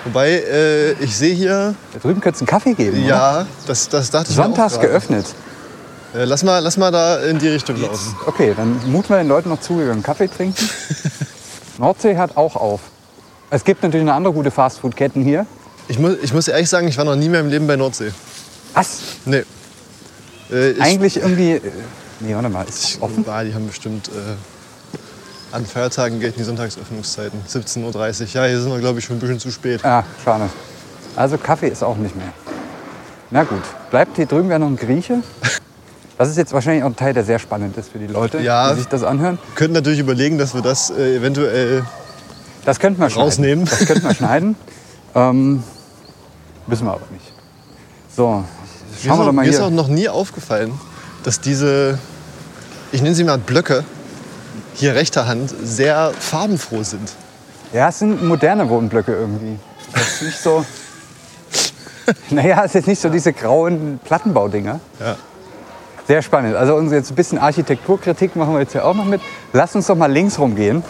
[0.06, 3.00] Wobei, äh, ich sehe hier, Da drüben könnte es einen Kaffee geben.
[3.00, 3.08] oder?
[3.08, 5.26] ja, das, das dachte ich Sonntags geöffnet.
[6.14, 8.16] Äh, lass, mal, lass mal da in die Richtung laufen.
[8.26, 10.68] Okay, dann muten wir den Leuten noch zu, wir können Kaffee trinken.
[11.78, 12.82] Nordsee hat auch auf.
[13.52, 15.46] Es gibt natürlich eine andere gute Fastfood-Ketten hier.
[15.88, 18.12] Ich muss, ich muss ehrlich sagen, ich war noch nie mehr im Leben bei Nordsee.
[18.74, 19.00] Was?
[19.26, 19.44] Nee.
[20.52, 21.54] Äh, ich, Eigentlich irgendwie.
[21.54, 21.62] äh,
[22.22, 23.24] Nee, warte mal, ist das offen?
[23.30, 27.40] Ah, die haben bestimmt äh, an Feiertagen gelten die Sonntagsöffnungszeiten.
[27.48, 27.86] 17.30
[28.22, 28.28] Uhr.
[28.34, 29.86] Ja, hier sind wir, glaube ich, schon ein bisschen zu spät.
[29.86, 30.50] Ah, schade.
[31.16, 32.34] Also Kaffee ist auch nicht mehr.
[33.32, 35.22] Na gut, bleibt hier drüben ja noch ein Grieche.
[36.20, 38.72] Das ist jetzt wahrscheinlich auch ein Teil, der sehr spannend ist für die Leute, Ja.
[38.74, 39.40] die sich das anhören.
[39.48, 41.86] Wir könnten natürlich überlegen, dass wir das äh, eventuell.
[42.66, 43.24] Das könnten wir schneiden.
[43.24, 43.64] Rausnehmen.
[43.66, 44.56] Das könnten wir schneiden.
[45.16, 45.64] Ähm,
[46.68, 47.26] müssen wir aber nicht.
[48.14, 48.44] So, Mir
[49.02, 49.76] schauen wir doch mal mir ist auch hier.
[49.78, 50.74] noch nie aufgefallen,
[51.24, 51.98] dass diese,
[52.92, 53.86] ich nenne sie mal Blöcke,
[54.76, 57.14] hier rechter Hand sehr farbenfroh sind.
[57.72, 59.58] Ja, es sind moderne Wohnblöcke irgendwie.
[59.94, 60.66] Das ist nicht so...
[62.30, 64.80] Naja, es ist nicht so diese grauen Plattenbaudinger.
[65.00, 65.16] Ja.
[66.10, 66.56] Sehr spannend.
[66.56, 69.22] Also uns jetzt ein bisschen Architekturkritik machen wir jetzt hier auch noch mit.
[69.54, 70.82] Lass uns doch mal links rumgehen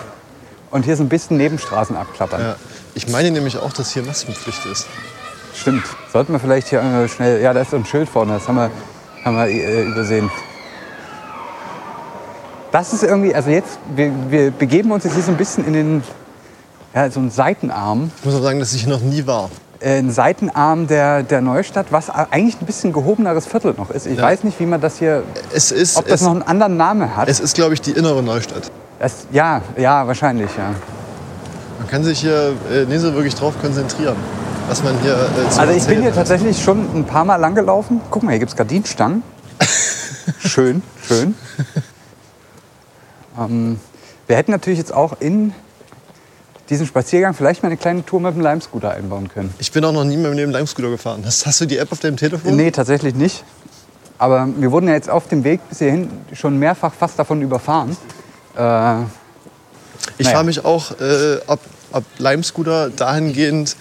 [0.71, 2.39] und hier so ein bisschen Nebenstraßen abklappern.
[2.39, 2.55] Ja.
[2.95, 4.87] Ich meine nämlich auch, dass hier Maskenpflicht ist.
[5.53, 5.83] Stimmt.
[6.13, 7.41] Sollten wir vielleicht hier äh, schnell.
[7.41, 8.71] Ja, da ist so ein Schild vorne, das haben wir,
[9.25, 10.31] haben wir äh, übersehen.
[12.71, 15.73] Das ist irgendwie, also jetzt, wir, wir begeben uns jetzt hier so ein bisschen in
[15.73, 16.03] den,
[16.95, 19.49] ja, so einen Seitenarm, Ich muss auch sagen, dass ich hier noch nie war.
[19.81, 24.05] Äh, einen Seitenarm der, der Neustadt, was eigentlich ein bisschen gehobeneres Viertel noch ist.
[24.07, 24.23] Ich Ja.
[24.23, 25.23] weiß nicht, wie man das hier,
[25.53, 27.27] Es ist, ob das es, noch einen anderen Namen hat.
[27.29, 28.71] es ist glaube ich, die innere Neustadt.
[28.99, 30.71] Das, ja, ja, wahrscheinlich, ja.
[31.77, 34.17] Man kann sich hier äh, nicht so wirklich drauf konzentrieren,
[34.67, 37.55] was man hier äh, zu Also ich bin hier tatsächlich schon ein paar Mal lang
[37.55, 38.01] gelaufen.
[38.11, 39.23] Guck mal, hier gibt es Gardinenstangen.
[40.39, 41.35] schön, schön.
[43.39, 43.79] ähm,
[44.27, 45.53] wir hätten natürlich jetzt auch in
[46.69, 49.53] diesen Spaziergang vielleicht mal eine kleine Tour mit dem Lime-Scooter einbauen können.
[49.59, 51.23] Ich bin auch noch nie meinem Leben Lime-Scooter gefahren.
[51.25, 52.55] Hast, hast du die App auf deinem Telefon?
[52.55, 53.43] Nee, tatsächlich nicht.
[54.17, 57.95] Aber wir wurden ja jetzt auf dem Weg bis hierhin schon mehrfach fast davon überfahren.
[58.55, 59.01] Äh,
[60.17, 60.35] Ich Naja.
[60.37, 61.59] frage mich auch, äh, ob,
[61.91, 63.75] ob Lime-Scooter dahingehend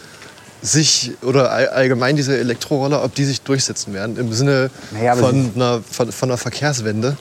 [0.63, 5.53] sich oder all, allgemein diese Elektroroller, ob die sich durchsetzen werden im Sinne Naja, von,
[5.55, 7.17] einer, von, von einer Verkehrswende.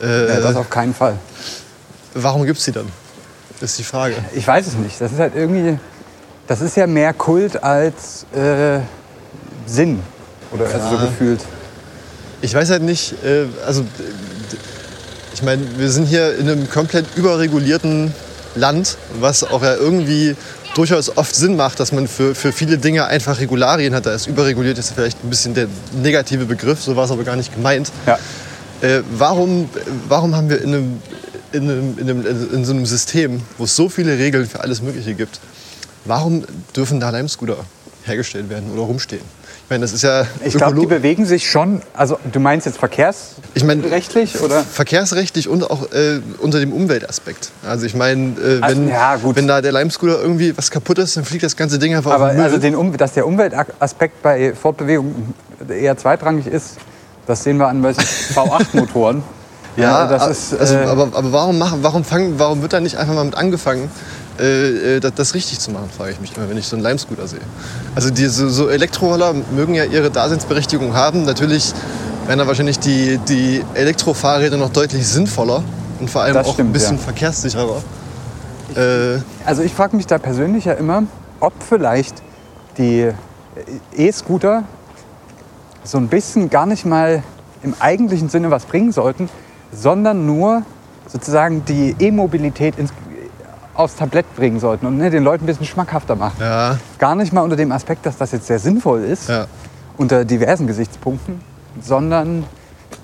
[0.00, 1.16] ja, Äh, das auf keinen Fall.
[2.14, 2.86] warum gibt es die dann?
[3.60, 4.14] Das ist die Frage.
[4.32, 5.00] Ich weiß es nicht.
[5.00, 5.78] Das ist halt irgendwie,
[6.46, 8.80] das ist ja mehr Kult als äh,
[9.66, 10.00] Sinn.
[10.50, 11.04] Oder also so Ja.
[11.04, 11.40] gefühlt.
[12.42, 13.84] Ich weiß halt nicht, äh, also
[15.34, 18.12] ich meine, wir sind hier in einem komplett überregulierten
[18.54, 20.34] Land, was auch ja irgendwie
[20.74, 24.06] durchaus oft Sinn macht, dass man für, für viele Dinge einfach Regularien hat.
[24.06, 25.66] Da ist überreguliert ist vielleicht ein bisschen der
[26.02, 27.92] negative Begriff, so war es aber gar nicht gemeint.
[28.06, 28.18] Ja.
[28.80, 29.68] Äh, warum,
[30.08, 31.02] warum haben wir in, einem,
[31.52, 34.82] in, einem, in, einem, in so einem System, wo es so viele Regeln für alles
[34.82, 35.40] Mögliche gibt,
[36.04, 36.44] warum
[36.76, 37.56] dürfen da Lime-Scooter
[38.04, 39.22] hergestellt werden oder rumstehen?
[39.64, 41.80] Ich meine, das ist ja Ich glaube, die bewegen sich schon.
[41.94, 42.80] Also du meinst jetzt
[43.54, 44.64] ich meine, verkehrsrechtlich oder?
[44.64, 47.52] verkehrsrechtlich und auch äh, unter dem Umweltaspekt.
[47.64, 51.16] Also ich meine, äh, Also, wenn, ja, wenn da der Lime-Scooter irgendwie was kaputt ist,
[51.16, 52.46] dann fliegt das ganze Ding einfach Aber auf den Müll.
[52.46, 55.34] also den um, dass der Umweltaspekt bei Fortbewegung
[55.68, 56.78] eher zweitrangig ist,
[57.28, 59.22] das sehen wir an weiß ich, V8-Motoren.
[59.76, 60.58] ja, das a- ist.
[60.58, 63.34] also, äh, aber, aber warum, machen, warum, fangen, warum wird da nicht einfach mal mit
[63.36, 63.90] angefangen,
[64.38, 66.82] äh, äh, das, das richtig zu machen, frage ich mich immer, wenn ich so einen
[66.84, 67.40] Lime-Scooter sehe.
[67.94, 71.24] Also die, so, so Elektroroller mögen ja ihre Daseinsberechtigung haben.
[71.24, 71.72] Natürlich
[72.26, 75.62] wären da wahrscheinlich die, die Elektrofahrräder noch deutlich sinnvoller
[76.00, 77.02] und vor allem Das auch stimmt, ein bisschen ja.
[77.02, 77.82] verkehrssicherer.
[78.76, 81.02] Äh, Also ich frage mich da persönlich ja immer,
[81.40, 82.22] ob vielleicht
[82.78, 83.10] die
[83.96, 84.62] E-Scooter
[85.84, 87.22] so ein bisschen gar nicht mal
[87.62, 89.28] im eigentlichen Sinne was bringen sollten,
[89.72, 90.62] sondern nur
[91.06, 92.92] sozusagen die E-Mobilität ins,
[93.74, 96.36] aufs Tablett bringen sollten und ne, den Leuten ein bisschen schmackhafter machen.
[96.40, 99.46] ja, Gar nicht mal unter dem Aspekt, dass das jetzt sehr sinnvoll ist, ja.
[99.96, 101.40] unter diversen Gesichtspunkten,
[101.80, 102.44] sondern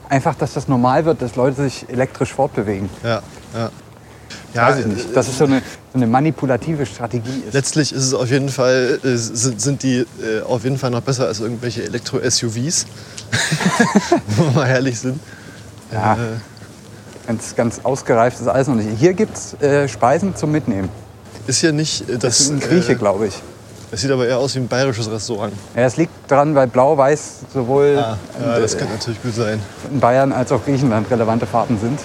[0.08, 2.88] einfach, dass das normal wird, dass Leute sich elektrisch fortbewegen.
[3.02, 3.22] Ja,
[3.54, 3.70] ja.
[4.54, 5.14] Ja, Weiß ich nicht.
[5.16, 5.58] Dass es so eine,
[5.92, 7.52] so eine manipulative Strategie ist.
[7.52, 11.02] Letztlich ist es auf jeden Fall, äh, sind, sind die äh, auf jeden Fall noch
[11.02, 12.86] besser als irgendwelche Elektro-SUVs.
[14.36, 15.20] Wenn wir mal herrlich sind.
[15.92, 16.14] Ja.
[16.14, 16.16] Äh,
[17.26, 18.88] Ganz, ganz ausgereift ist alles noch nicht.
[18.98, 20.88] Hier gibt es äh, Speisen zum Mitnehmen.
[21.46, 22.40] ist hier nicht äh, Das das.
[22.40, 23.34] ist ein Grieche, äh, glaube ich.
[23.90, 25.52] das sieht aber eher aus wie ein bayerisches Restaurant.
[25.74, 27.20] Ja, es liegt daran, weil Blau-Weiß
[27.52, 29.60] sowohl Ah, ja, das kann natürlich gut sein.
[29.90, 31.98] in Bayern als auch Griechenland relevante Farben sind.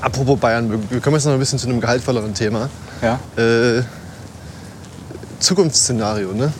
[0.00, 2.68] Apropos Bayern, wir- wir kommen jetzt noch ein bisschen zu einem gehaltvolleren Thema.
[3.02, 3.18] Ja.
[3.42, 3.82] Äh,
[5.38, 6.52] Zukunftsszenario, ne?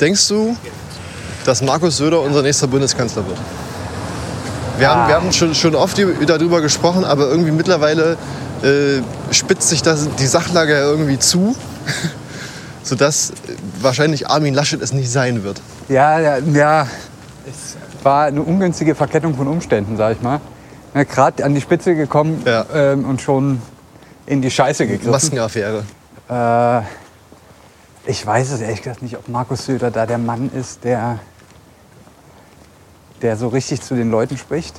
[0.00, 0.56] Denkst du,
[1.44, 3.38] dass Markus Söder unser nächster Bundeskanzler wird?
[4.78, 8.16] Wir haben, wir haben schon, schon oft darüber gesprochen, aber irgendwie mittlerweile
[8.62, 9.02] äh,
[9.32, 11.56] spitzt sich das, die Sachlage ja irgendwie zu,
[12.82, 13.34] sodass äh,
[13.80, 15.60] wahrscheinlich Armin Laschet es nicht sein wird.
[15.88, 16.86] Ja, ja, ja,
[17.48, 20.40] es war eine ungünstige Verkettung von Umständen, sag ich mal.
[20.94, 22.64] Ja, Gerade an die Spitze gekommen Ja.
[22.74, 23.60] ähm, und schon
[24.26, 25.10] in die Scheiße gegriffen.
[25.10, 25.84] Maskenaffäre.
[26.28, 26.80] Äh,
[28.08, 31.18] ich weiß es ehrlich gesagt nicht, ob Markus Söder da der Mann ist, der,
[33.22, 34.74] der so richtig zu den Leuten spricht.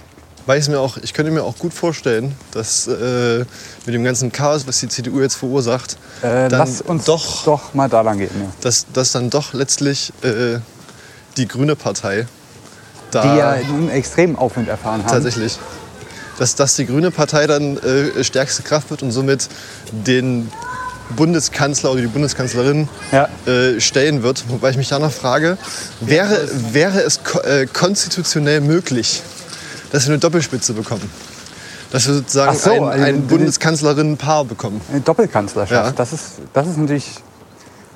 [0.45, 3.39] Weil ich, mir auch, ich könnte mir auch gut vorstellen, dass äh,
[3.85, 7.73] mit dem ganzen Chaos, was die CDU jetzt verursacht, Äh, dann lass uns doch, doch
[7.73, 8.29] mal da lang gehen.
[8.33, 8.49] Ja.
[8.61, 10.59] dass, dass dann doch letztlich äh,
[11.35, 12.27] die Grüne Partei
[13.11, 15.09] da Die ja nun extrem Aufwind erfahren haben.
[15.11, 15.57] tatsächlich,
[16.39, 19.49] dass, dass die Grüne Partei dann äh, stärkste Kraft wird und somit
[19.91, 20.49] den
[21.15, 23.27] Bundeskanzler oder die Bundeskanzlerin Ja.
[23.45, 24.43] äh, stellen wird.
[24.49, 25.57] Wobei ich mich danach frage,
[26.01, 29.21] wäre, wäre es ko äh, konstitutionell möglich,
[29.91, 31.09] dass wir eine Doppelspitze bekommen?
[31.91, 34.81] Dass wir sozusagen so, ein, also ein Bundeskanzlerinnen-Paar bekommen.
[34.91, 35.91] Eine Doppelkanzlerschaft, Ja.
[35.91, 37.05] das, ist, das ist natürlich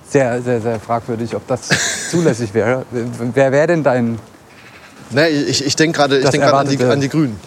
[0.10, 1.62] sehr, sehr, sehr fragwürdig, ob das
[2.10, 2.86] zulässig wäre.
[3.34, 4.20] Wer wäre denn dein...
[5.10, 7.38] Nee, ich, ich denke gerade denk an, die, an die Grünen.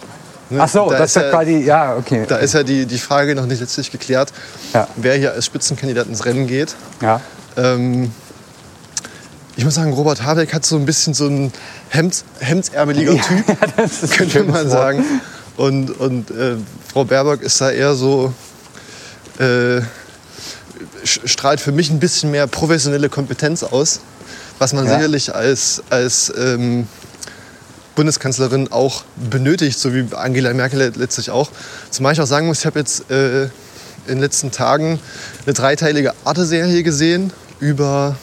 [0.51, 0.61] Ne?
[0.61, 1.57] Ach so, Da das ist ja- quasi...
[1.59, 2.25] Ja, okay.
[2.29, 4.33] Da ist ja die, die Frage noch nicht letztlich geklärt,
[4.73, 4.87] Ja.
[4.97, 6.75] wer hier als Spitzenkandidat ins Rennen geht.
[7.01, 7.21] ja.
[7.57, 8.11] Ähm,
[9.57, 11.53] ich muss sagen, Robert Habeck hat so ein bisschen so ein
[11.89, 15.05] Hemd, hemdsärmeliger Typ, Ja, ein könnte man sagen.
[15.57, 16.57] Und, und äh,
[16.93, 18.35] Frau Baerbock ist da eher so,
[19.39, 19.81] äh,
[21.05, 24.01] strahlt für mich ein bisschen mehr professionelle Kompetenz aus,
[24.59, 26.89] was man sicherlich als, als ähm,
[27.95, 31.51] Bundeskanzlerin auch benötigt, so wie Angela Merkel letztlich auch.
[31.91, 33.51] Zumal ich auch sagen muss, ich habe jetzt äh, in
[34.07, 34.99] den letzten Tagen
[35.45, 38.17] eine dreiteilige Arte-Serie gesehen über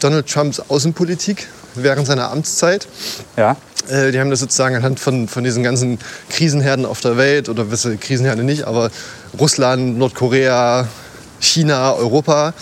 [0.00, 2.88] Donald Trumps Außenpolitik während seiner Amtszeit.
[3.36, 3.56] Ja.
[3.88, 5.98] Äh, die haben das sozusagen anhand von, von diesen ganzen
[6.30, 8.90] Krisenherden auf der Welt, oder wisse Krisenherde nicht, aber
[9.38, 10.88] Russland, Nordkorea,
[11.40, 12.54] China, Europa.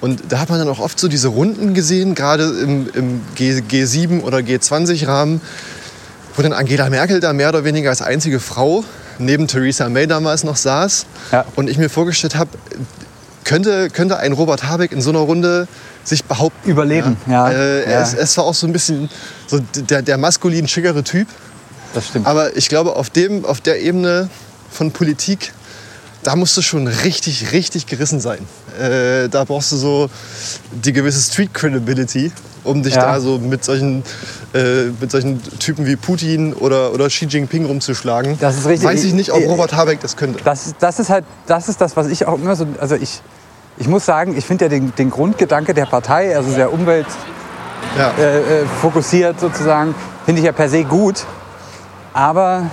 [0.00, 3.60] Und da hat man dann auch oft so diese Runden gesehen, gerade im, im G,
[3.68, 5.40] G7 oder G20-Rahmen,
[6.36, 8.84] wo dann Angela Merkel da mehr oder weniger als einzige Frau
[9.18, 11.06] neben Theresa May damals noch saß.
[11.32, 11.44] Ja.
[11.56, 12.50] Und ich mir vorgestellt habe,
[13.44, 15.66] könnte, könnte ein Robert Habeck in so einer Runde
[16.04, 16.70] sich behaupten.
[16.70, 17.50] Überleben, ja.
[17.50, 18.02] Äh, er, Ja.
[18.02, 19.10] Ist zwar auch so ein bisschen
[19.46, 21.26] so der, der maskulin schickere Typ,
[21.94, 22.26] Das stimmt.
[22.26, 24.30] aber ich glaube, auf, dem, auf der Ebene
[24.70, 25.52] von Politik,
[26.22, 28.40] da musst du schon richtig, richtig gerissen sein.
[28.80, 30.10] Äh, da brauchst du so
[30.72, 32.32] die gewisse Street Credibility,
[32.64, 33.02] um dich Ja.
[33.12, 34.02] da so mit solchen,
[34.52, 38.36] äh, mit solchen Typen wie Putin oder, oder Xi Jinping rumzuschlagen.
[38.40, 38.88] Das ist richtig.
[38.88, 40.42] Weiß ich nicht, ob Ich- Robert Habeck das könnte.
[40.44, 43.20] Das, das ist halt, das ist das, was ich auch immer so, also ich,
[43.78, 47.16] ich muss sagen, ich finde ja den, den Grundgedanke der Partei, also sehr umweltfokussiert
[47.96, 49.28] Ja.
[49.28, 49.94] äh, äh, sozusagen,
[50.24, 51.24] finde ich ja per se gut.
[52.12, 52.70] Aber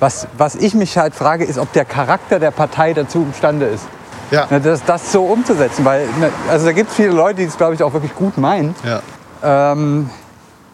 [0.00, 3.84] was, was ich mich halt frage, ist, ob der Charakter der Partei dazu imstande ist,
[4.30, 4.46] Ja.
[4.46, 5.84] das, das so umzusetzen.
[5.84, 6.06] Weil,
[6.48, 8.74] also da gibt es viele Leute, die es, glaube ich, auch wirklich gut meinen.
[8.84, 9.72] Ja.
[9.72, 10.10] Ähm,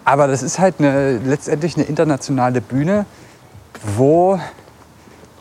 [0.05, 3.07] aber das ist halt eine, letztendlich eine internationale Bühne,
[3.97, 4.39] wo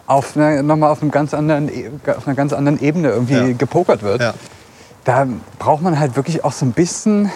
[0.08, 3.52] auf einer, nochmal auf, einem ganz anderen, E- auf einer ganz anderen Ebene irgendwie Ja.
[3.58, 4.22] gepokert wird.
[4.22, 4.34] Ja.
[5.06, 5.28] Da
[5.60, 7.32] braucht man halt wirklich auch so ein bisschen,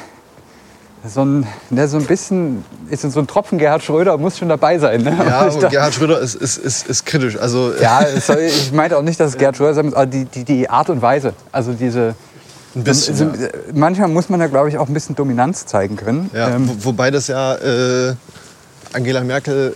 [1.05, 4.77] so ein, ne, so ein bisschen, ist so ein Tropfen Gerhard Schröder muss schon dabei
[4.79, 5.03] sein.
[5.03, 5.15] Ne?
[5.17, 7.37] Ja, dachte- Gerhard Schröder ist, ist, ist, ist kritisch.
[7.37, 10.05] Also, ja, es soll, ich meinte auch nicht, dass es Gerhard Schröder sein muss, aber
[10.05, 12.15] die, die, die Art und Weise, also diese,
[12.75, 13.15] ein bisschen.
[13.15, 13.49] so, ja.
[13.73, 16.29] manchmal muss man da glaube ich auch ein bisschen Dominanz zeigen können.
[16.33, 18.13] Ja, Ähm, wo, wobei das ja äh,
[18.93, 19.75] Angela Merkel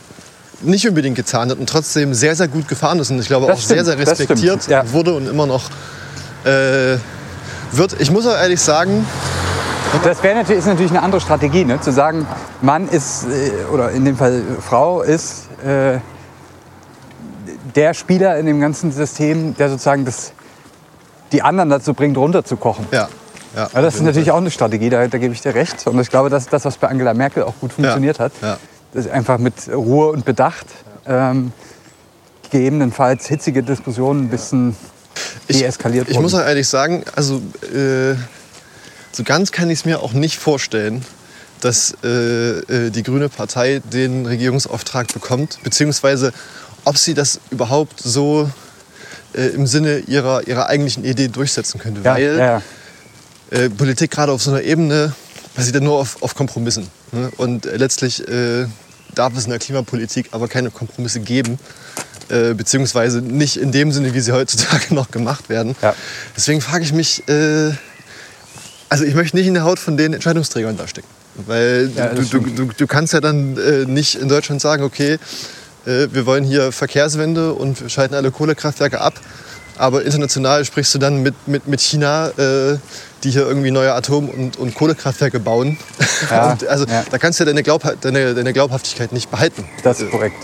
[0.61, 3.59] nicht unbedingt gezahnt hat und trotzdem sehr, sehr gut gefahren ist und ich glaube auch
[3.59, 4.91] sehr, stimmt, sehr das respektiert stimmt, ja.
[4.91, 5.69] wurde und immer noch
[6.43, 6.97] äh,
[7.72, 7.95] wird.
[7.99, 9.05] Ich muss auch ehrlich sagen,
[10.04, 11.80] Das wäre natürlich, ist natürlich eine andere Strategie, ne?
[11.82, 12.26] zu sagen,
[12.62, 16.00] Mann ist, äh, oder in dem Fall Frau ist äh,
[17.76, 20.34] der Spieler in dem ganzen System, der sozusagen das,
[21.32, 22.88] die anderen dazu bringt, runterzukochen.
[22.92, 23.10] ja.
[23.56, 25.86] ja Ja, das ist natürlich auch eine Strategie, da, da gebe ich dir recht.
[25.88, 28.32] Und ich glaube, das ist das, was bei Angela Merkel auch gut funktioniert hat.
[28.42, 28.58] ja.
[28.94, 30.68] Das ist einfach mit Ruhe und Bedacht
[31.08, 31.54] ähm,
[32.50, 34.76] gegebenenfalls hitzige Diskussionen ein bisschen
[35.50, 36.24] deeskaliert Ich wurden.
[36.24, 37.42] muss auch ehrlich sagen, also
[37.74, 38.16] äh,
[39.12, 41.05] so ganz kann ich es mir auch nicht vorstellen,
[41.62, 46.34] dass äh, äh, die Grüne Partei den Regierungsauftrag bekommt, beziehungsweise
[46.86, 48.49] ob sie das überhaupt so
[49.34, 52.01] äh, im Sinne ihrer, ihrer eigentlichen Idee durchsetzen könnte.
[52.03, 52.62] ja, Weil ja,
[53.51, 53.57] ja.
[53.57, 55.14] äh, Politik gerade auf so einer Ebene
[55.55, 56.88] basiert ja nur auf, auf Kompromissen.
[57.12, 57.32] Ne?
[57.38, 58.66] Und letztlich äh,
[59.14, 61.59] darf es in der Klimapolitik aber keine Kompromisse geben.
[62.30, 65.76] Äh, beziehungsweise nicht in dem Sinne, wie sie heutzutage noch gemacht werden.
[65.82, 65.93] Ja.
[66.36, 67.72] Deswegen frage ich mich, äh,
[68.92, 71.08] also ich möchte nicht in der Haut von den Entscheidungsträgern da stecken.
[71.48, 75.14] Weil Ja, du, du, du, du kannst ja dann äh, nicht in Deutschland sagen, okay,
[75.86, 79.14] äh, wir wollen hier Verkehrswende und schalten alle Kohlekraftwerke ab.
[79.78, 82.78] Aber international sprichst du dann mit, mit, mit China, äh,
[83.24, 85.78] die hier irgendwie neue Atom- und, und Kohlekraftwerke bauen.
[86.30, 87.06] Ja, also ja.
[87.10, 89.64] da kannst du ja deine, Glaubha deine, deine Glaubhaftigkeit nicht behalten.
[89.84, 90.44] Das ist korrekt,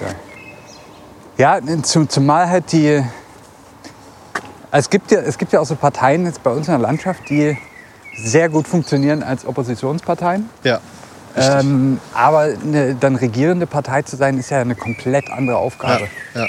[1.37, 1.59] ja.
[1.59, 3.03] Ja, zum, zumal halt die.
[4.71, 7.29] Es gibt, ja, es gibt ja auch so Parteien jetzt bei uns in der Landschaft,
[7.29, 7.57] die
[8.17, 10.49] sehr gut funktionieren als Oppositionsparteien.
[10.63, 10.79] Ja.
[11.35, 16.07] Ähm, aber eine, dann regierende Partei zu sein, ist ja eine komplett andere Aufgabe.
[16.33, 16.47] ja.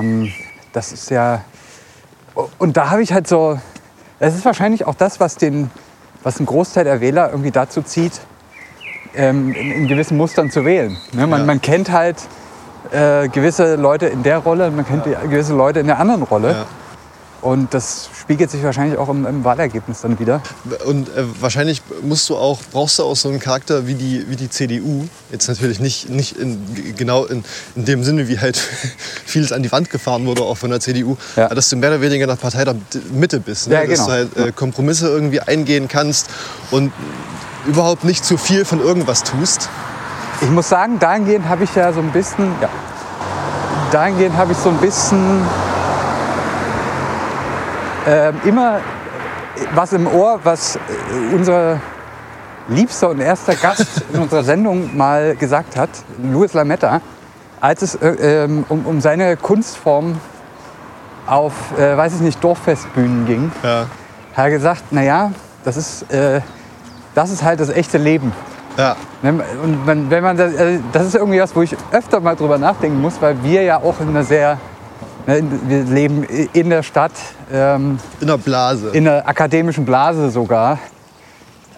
[0.00, 0.32] Ähm,
[0.72, 1.42] das ist ja.
[2.58, 3.58] Und da habe ich halt so.
[4.18, 5.70] Es ist wahrscheinlich auch das, was, den,
[6.22, 8.12] was einen Großteil der Wähler irgendwie dazu zieht,
[9.14, 10.96] ähm, in, in gewissen Mustern zu wählen.
[11.12, 11.26] Ne?
[11.26, 11.46] Man, Ja.
[11.46, 12.16] man kennt halt
[12.92, 16.64] äh, gewisse Leute in der Rolle, man kennt gewisse Leute in der anderen Rolle.
[17.42, 20.42] Und das spiegelt sich wahrscheinlich auch im, im Wahlergebnis dann wieder.
[20.86, 24.36] Und äh, wahrscheinlich musst du auch, brauchst du auch so einen Charakter wie die, wie
[24.36, 25.06] die CDU.
[25.30, 28.56] Jetzt natürlich nicht, nicht in, genau in, in dem Sinne, wie halt
[29.26, 31.16] vieles an die Wand gefahren wurde, auch von der CDU.
[31.36, 31.48] Ja.
[31.48, 32.76] Dass du mehr oder weniger in der Partei der
[33.12, 33.68] Mitte bist.
[33.68, 33.74] Ne?
[33.74, 34.06] Ja, Dass genau.
[34.06, 36.28] du halt äh, Kompromisse irgendwie eingehen kannst
[36.70, 36.92] und
[37.66, 39.68] überhaupt nicht zu viel von irgendwas tust.
[40.40, 42.68] Ich muss sagen, dahingehend habe ich ja so ein bisschen, ja,
[43.90, 45.40] dahingehend habe ich so ein bisschen
[48.06, 48.80] ähm, immer
[49.74, 51.80] was im Ohr, was äh, unser
[52.68, 55.90] liebster und erster Gast in unserer Sendung mal gesagt hat,
[56.22, 57.00] Louis Lametta,
[57.60, 60.20] als es äh, ähm, um, um seine Kunstform
[61.26, 63.86] auf, äh, weiß ich nicht, Dorffestbühnen ging, Ja.
[64.34, 65.32] hat er gesagt, naja,
[65.64, 66.40] das ist, äh,
[67.14, 68.32] das ist halt das echte Leben.
[68.76, 68.94] Ja.
[69.22, 73.00] Und wenn, man das, also das ist irgendwie was, wo ich öfter mal drüber nachdenken
[73.00, 74.58] muss, weil wir ja auch in einer sehr,
[75.26, 77.12] wir leben in der Stadt,
[77.52, 78.90] ähm, In der Blase.
[78.90, 80.78] in einer akademischen Blase sogar.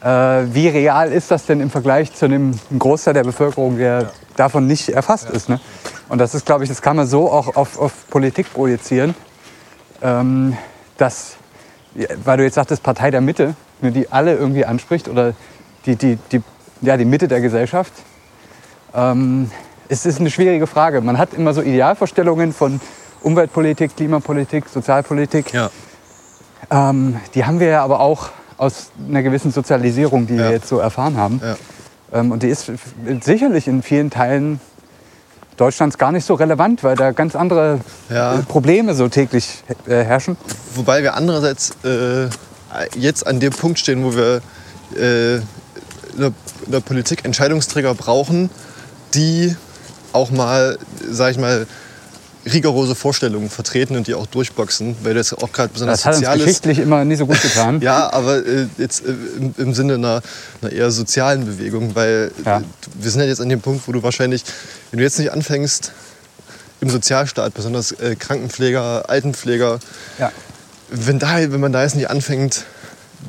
[0.02, 0.06] Äh,
[0.52, 4.90] wie real ist das denn im Vergleich zu einem Großteil der Bevölkerung, der davon nicht
[4.90, 5.48] erfasst ist?
[5.48, 5.60] Ne?
[6.08, 9.14] Und das ist, glaube ich, das kann man so auch auf, auf Politik projizieren,
[10.02, 10.56] ähm,
[10.98, 11.36] dass,
[11.94, 15.32] ja, weil du jetzt sagtest, Partei der Mitte, ne, die alle irgendwie anspricht oder
[15.86, 16.42] die, die, die,
[16.82, 17.92] ja, die Mitte der Gesellschaft.
[18.94, 19.50] Ähm,
[19.88, 21.00] es ist eine schwierige Frage.
[21.00, 22.80] Man hat immer so Idealvorstellungen von
[23.22, 25.52] Umweltpolitik, Klimapolitik, Sozialpolitik.
[25.52, 25.70] ja.
[26.70, 30.44] Ähm, die haben wir ja aber auch aus einer gewissen Sozialisierung, die Ja.
[30.44, 31.40] wir jetzt so erfahren haben.
[31.42, 31.56] Ja.
[32.12, 32.70] Ähm, und die ist
[33.22, 34.60] sicherlich in vielen Teilen
[35.56, 38.36] Deutschlands gar nicht so relevant, weil da ganz andere Ja.
[38.36, 40.36] äh, Probleme so täglich äh, herrschen.
[40.74, 42.28] Wobei wir andererseits äh,
[42.96, 44.40] jetzt an dem Punkt stehen, wo wir
[44.96, 45.42] äh, in,
[46.18, 46.32] der,
[46.66, 48.50] in der Politik Entscheidungsträger brauchen,
[49.14, 49.56] die
[50.12, 50.78] auch mal,
[51.10, 51.66] sag ich mal,
[52.46, 56.42] rigorose Vorstellungen vertreten und die auch durchboxen, weil das auch gerade besonders Das hat uns
[56.44, 57.80] geschichtlich immer nie so gut getan.
[57.82, 60.22] ja, aber äh, jetzt äh, im, im Sinne einer,
[60.62, 62.58] einer eher sozialen Bewegung, weil Ja.
[62.58, 62.62] äh,
[62.94, 64.44] wir sind ja jetzt an dem Punkt, wo du wahrscheinlich,
[64.90, 65.92] wenn du jetzt nicht anfängst,
[66.80, 69.80] im Sozialstaat, besonders äh, Krankenpfleger, Altenpfleger,
[70.18, 70.30] Ja.
[70.90, 72.64] wenn, da, wenn man da jetzt nicht anfängt,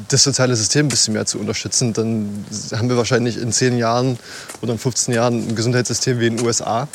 [0.07, 4.17] das soziale System ein bisschen mehr zu unterstützen, dann haben wir wahrscheinlich in 10 Jahren
[4.61, 6.87] oder in 15 Jahren ein Gesundheitssystem wie in den USA,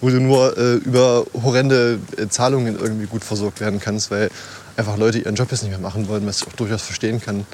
[0.00, 4.30] wo du nur äh, über horrende äh, Zahlungen irgendwie gut versorgt werden kannst, weil
[4.76, 7.46] einfach Leute ihren Job jetzt nicht mehr machen wollen, was ich auch durchaus verstehen kann.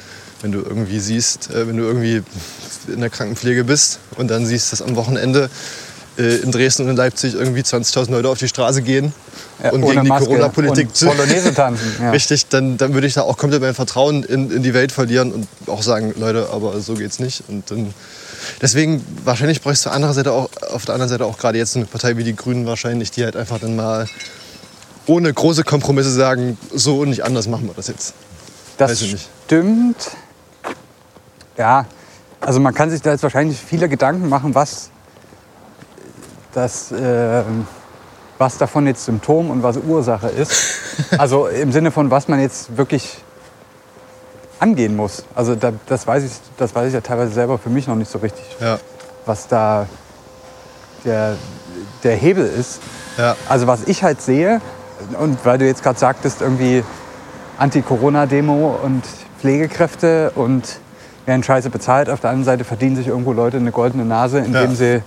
[0.43, 2.23] Wenn du irgendwie siehst, äh, wenn du irgendwie
[2.89, 5.51] in der Krankenpflege bist und dann siehst, dass am Wochenende
[6.19, 9.13] äh, in Dresden und in Leipzig irgendwie 20.000 Leute auf die Straße gehen
[9.63, 12.11] Ja, und gegen die Corona-Politik und Polonaise tanzen, ja.
[12.11, 15.33] Richtig, dann, dann würde ich da auch komplett mein Vertrauen in, in die Welt verlieren
[15.33, 17.45] und auch sagen, Leute, aber so geht's nicht.
[17.49, 17.93] Und dann,
[18.63, 21.87] deswegen, wahrscheinlich bräuchst du andere Seite auch, auf der anderen Seite auch gerade jetzt eine
[21.87, 24.07] Partei wie die Grünen wahrscheinlich, die halt einfach dann mal
[25.07, 28.15] ohne große Kompromisse sagen, so und nicht anders machen wir das jetzt.
[28.79, 29.29] Das Weiß ich nicht.
[29.47, 29.97] stimmt.
[31.57, 31.87] Ja,
[32.41, 34.91] also man kann sich da jetzt wahrscheinlich viele Gedanken machen, was,
[36.57, 37.43] das, äh,
[38.39, 40.53] was davon jetzt Symptom und was Ursache ist.
[41.19, 43.19] Also im Sinne von, was man jetzt wirklich
[44.59, 45.25] angehen muss.
[45.35, 48.11] Also da, das, weiß ich, das weiß ich ja teilweise selber für mich noch nicht
[48.11, 48.79] so richtig, Ja,
[49.27, 49.87] was da
[51.05, 51.37] der,
[52.03, 52.81] der Hebel ist.
[53.19, 54.63] ja, Also was ich halt sehe,
[55.21, 56.83] und weil du jetzt gerade sagtest, irgendwie
[57.59, 59.03] Anti-Corona-Demo und
[59.41, 60.79] Pflegekräfte und
[61.27, 62.09] werden scheiße bezahlt.
[62.09, 64.75] Auf der anderen Seite verdienen sich irgendwo Leute eine goldene Nase, indem Ja.
[64.77, 65.03] sie,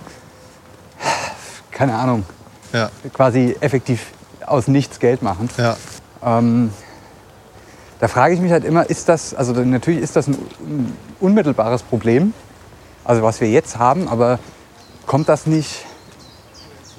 [1.80, 2.24] keine Ahnung,
[2.74, 4.08] ja, quasi effektiv
[4.44, 5.48] aus nichts Geld machen.
[5.56, 5.76] ja.
[6.22, 6.70] Ähm,
[8.00, 11.82] da frage ich mich halt immer, ist das, also natürlich ist das ein un- unmittelbares
[11.82, 12.34] Problem,
[13.04, 14.38] also was wir jetzt haben, aber
[15.06, 15.86] kommt das nicht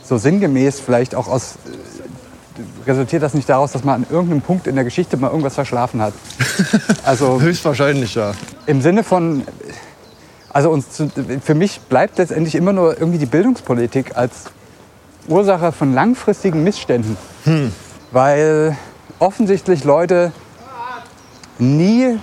[0.03, 4.65] so sinngemäß vielleicht auch aus, äh, resultiert das nicht daraus, dass man an irgendeinem Punkt
[4.65, 6.13] in der Geschichte mal irgendwas verschlafen hat?
[7.03, 8.33] Also Höchstwahrscheinlich, ja.
[8.65, 9.43] im Sinne von,
[10.53, 10.85] also uns
[11.43, 14.45] für mich bleibt letztendlich immer nur irgendwie die Bildungspolitik als
[15.31, 17.17] Ursache von langfristigen Missständen.
[18.11, 18.77] Weil
[19.19, 20.31] offensichtlich Leute
[21.57, 22.19] nie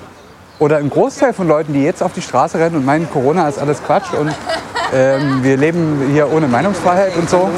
[0.59, 3.59] oder ein Großteil von Leuten, die jetzt auf die Straße rennen und meinen, Corona ist
[3.59, 4.35] alles Quatsch und
[4.93, 7.49] ähm, wir leben hier ohne Meinungsfreiheit und so,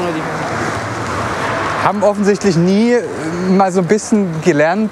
[1.83, 3.01] haben offensichtlich nie äh,
[3.49, 4.91] mal so ein bisschen gelernt,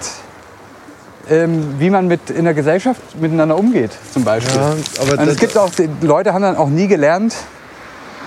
[1.29, 4.55] ähm, wie man mit in der Gesellschaft miteinander umgeht, zum Beispiel.
[4.55, 7.35] Ja, aber und es gibt auch, die Leute haben dann auch nie gelernt,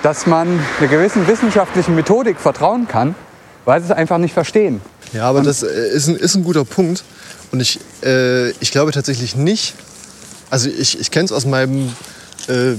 [0.03, 3.14] dass man einer gewissen wissenschaftlichen Methodik vertrauen kann,
[3.64, 4.80] weil sie es einfach nicht verstehen.
[5.12, 7.05] Ja, aber das äh, ist ein, ist ein guter Punkt.
[7.53, 9.74] Und ich, äh, ich glaube tatsächlich nicht,
[10.50, 11.94] also ich, ich kenne es aus meinem
[12.48, 12.74] äh,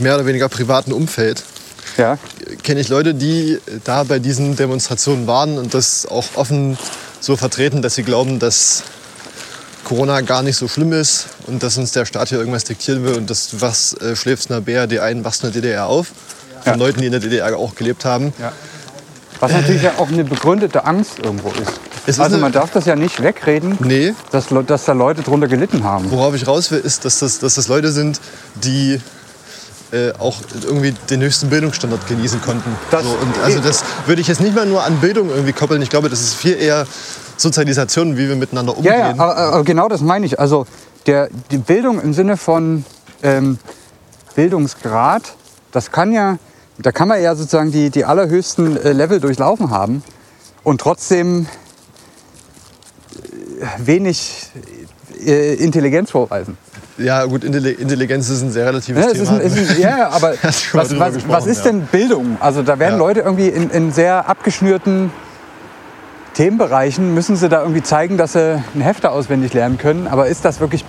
[0.00, 1.44] mehr oder weniger privaten Umfeld,
[1.96, 2.18] Ja,
[2.62, 6.76] kenne ich Leute, die da bei diesen Demonstrationen waren und das auch offen
[7.20, 8.82] so vertreten, dass sie glauben, dass
[9.84, 13.14] Corona gar nicht so schlimm ist und dass uns der Staat hier irgendwas diktieren will
[13.14, 16.08] und das, was äh, schläfst in der BRD ein, wachst in der DDR auf.
[16.72, 16.78] Von.
[16.78, 18.32] Leuten, die in der DDR auch gelebt haben.
[19.40, 21.72] Was natürlich ja auch eine begründete Angst irgendwo ist.
[22.06, 25.84] Ist also man darf das ja nicht wegreden, Nee, dass, dass da Leute drunter gelitten
[25.84, 26.10] haben.
[26.10, 28.20] Worauf ich raus will, ist, dass das, dass das Leute sind,
[28.56, 29.00] die
[29.92, 32.76] äh, auch irgendwie den höchsten Bildungsstandard genießen konnten.
[32.90, 35.80] Das- so, und also das würde ich jetzt nicht mal nur an Bildung irgendwie koppeln.
[35.82, 36.86] Ich glaube, das ist viel eher
[37.36, 38.92] Sozialisation, wie wir miteinander umgehen.
[38.92, 40.38] Ja, ja, aber, aber genau das meine ich.
[40.38, 40.66] Also
[41.06, 42.84] der, die Bildung im Sinne von
[43.22, 43.58] ähm,
[44.34, 45.22] Bildungsgrad,
[45.72, 46.38] das kann ja,
[46.78, 50.02] da kann man ja sozusagen die, die allerhöchsten äh, Level durchlaufen haben
[50.64, 51.46] und trotzdem
[53.60, 54.48] äh, wenig
[55.24, 56.56] äh, Intelligenz vorweisen.
[56.98, 59.40] Ja, gut, Intelli- Intelligenz ist ein sehr relatives Ja, es ist Thema.
[59.40, 62.36] ein, ist ein, ja, aber was, was, was ist denn Bildung?
[62.40, 62.98] Also da werden Ja.
[62.98, 65.10] Leute irgendwie in, in sehr abgeschnürten
[66.34, 70.06] Themenbereichen, müssen sie da irgendwie zeigen, dass sie ein Hefter auswendig lernen können.
[70.08, 70.84] Aber ist das wirklich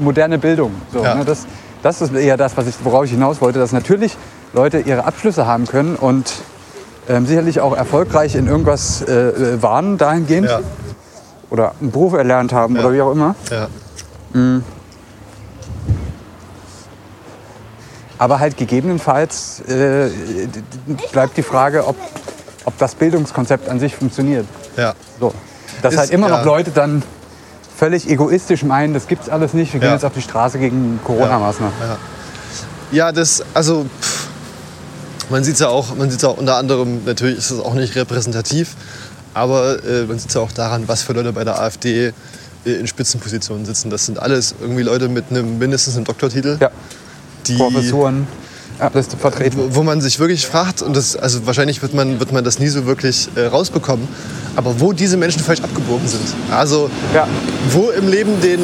[0.00, 0.72] moderne Bildung?
[0.92, 1.14] So, Ja.
[1.16, 1.46] ne, das,
[1.82, 4.16] das ist eher das, was ich, worauf ich hinaus wollte, dass natürlich
[4.52, 6.32] Leute ihre Abschlüsse haben können und
[7.08, 10.60] ähm, sicherlich auch erfolgreich in irgendwas äh, äh, waren dahingehend ja,
[11.50, 12.80] oder einen Beruf erlernt haben Ja.
[12.82, 13.34] oder wie auch immer.
[13.50, 13.68] ja.
[18.18, 20.10] Aber halt gegebenenfalls äh,
[21.12, 21.96] bleibt die Frage, ob,
[22.64, 24.46] ob das Bildungskonzept an sich funktioniert.
[24.76, 24.94] ja.
[25.18, 25.32] So.
[25.82, 26.36] Dass Ist- halt immer ja.
[26.38, 27.02] noch Leute dann
[27.76, 31.72] völlig egoistisch meinen, das gibt's alles nicht, wir gehen jetzt auf die Straße gegen Corona-Maßnahmen.
[32.92, 34.28] Ja, das, also pff,
[35.30, 37.94] man sieht es ja auch, man sieht's auch unter anderem, natürlich ist es auch nicht
[37.96, 38.74] repräsentativ,
[39.34, 42.12] aber äh, man sieht es ja auch daran, was für Leute bei der AfD
[42.66, 43.90] äh, in Spitzenpositionen sitzen.
[43.90, 46.70] Das sind alles irgendwie Leute mit einem mindestens einem Doktortitel, Ja,
[47.46, 48.26] die Professoren,
[48.78, 49.56] alles vertreten.
[49.58, 52.58] wo, wo man sich wirklich fragt, und das, also wahrscheinlich wird man, wird man das
[52.58, 54.08] nie so wirklich äh, rausbekommen,
[54.56, 56.22] aber wo diese Menschen falsch abgebogen sind.
[56.50, 57.28] Also Ja,
[57.70, 58.60] wo im Leben den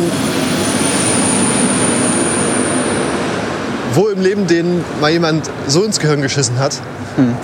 [3.96, 6.80] wo im Leben denen mal jemand so ins Gehirn geschissen hat,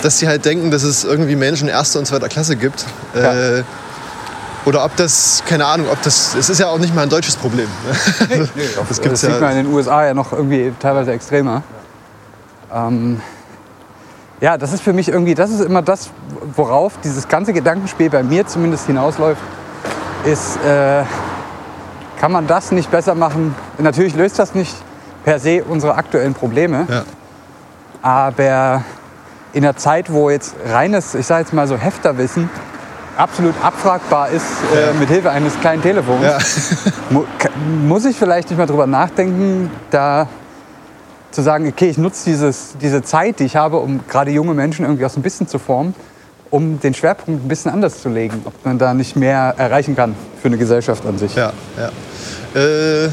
[0.03, 2.85] dass sie halt denken, dass es irgendwie Menschen erster und zweiter Klasse gibt.
[3.15, 3.59] Ja.
[3.59, 3.65] Äh,
[4.65, 7.37] oder ob das, keine Ahnung, ob das, es ist ja auch nicht mal ein deutsches
[7.37, 7.67] Problem.
[8.29, 8.49] ne?
[8.55, 9.41] das, das gibt's sieht ja.
[9.41, 11.63] man in den USA ja noch irgendwie teilweise extremer.
[12.73, 13.21] Ähm,
[14.41, 16.11] ja, das ist für mich irgendwie, das ist immer das,
[16.55, 19.43] worauf dieses ganze Gedankenspiel bei mir zumindest hinausläuft,
[20.25, 21.03] ist, äh,
[22.21, 23.55] kann man das nicht besser machen?
[23.79, 24.75] Natürlich löst das nicht
[25.25, 27.03] per se unsere aktuellen Probleme, Ja.
[28.03, 28.85] aber
[29.53, 32.49] in der Zeit, wo jetzt reines, ich sage jetzt mal so Hefterwissen
[33.17, 34.45] absolut abfragbar ist
[34.75, 34.93] äh, Ja.
[34.99, 36.39] mit Hilfe eines kleinen Telefons, Ja.
[37.11, 37.25] mu
[37.87, 40.27] muss ich vielleicht nicht mal drüber nachdenken, da
[41.31, 44.85] zu sagen, okay, ich nutze dieses, diese Zeit, die ich habe, um gerade junge Menschen
[44.85, 45.95] irgendwie auch so ein bisschen zu formen,
[46.51, 50.15] um den Schwerpunkt ein bisschen anders zu legen, ob man da nicht mehr erreichen kann
[50.41, 51.35] für eine Gesellschaft an sich.
[51.35, 52.61] Ja, ja.
[52.61, 53.09] Äh,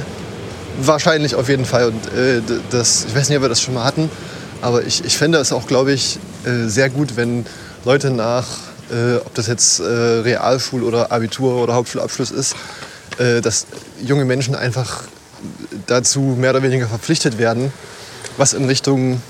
[0.87, 1.87] wahrscheinlich auf jeden Fall.
[1.87, 4.09] Und äh, das, ich weiß nicht, ob wir das schon mal hatten,
[4.61, 7.45] aber ich, ich fände es auch, glaube ich, äh, sehr gut, wenn
[7.85, 8.45] Leute nach,
[8.91, 12.55] äh, ob das jetzt äh, Realschul- oder Abitur oder Hauptschulabschluss ist,
[13.17, 13.67] äh, dass
[14.03, 15.03] junge Menschen einfach
[15.87, 17.71] dazu mehr oder weniger verpflichtet werden,
[18.37, 19.21] was in Richtung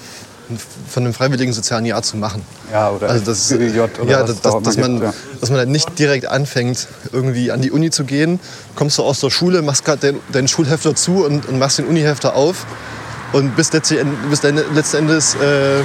[0.87, 2.41] von einem freiwilligen sozialen Jahr zu machen.
[2.71, 5.13] Ja, oder Also das, FÜJ oder ja, das, das, dass, man, gibt, ja.
[5.39, 8.39] dass man dann nicht direkt anfängt, irgendwie an die Uni zu gehen.
[8.75, 11.85] Kommst du aus der Schule, machst gerade dein, dein Schulhefter zu und, und machst den
[11.85, 12.65] Unihefter auf
[13.33, 15.81] und bist, letztlich, bist letzten Endes äh,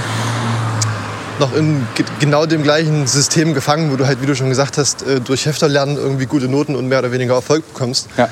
[1.40, 4.78] noch in ge- genau dem gleichen System gefangen, wo du halt, wie du schon gesagt
[4.78, 8.06] hast, äh, durch Hefterlernen irgendwie gute Noten und mehr oder weniger Erfolg bekommst.
[8.16, 8.28] Ja.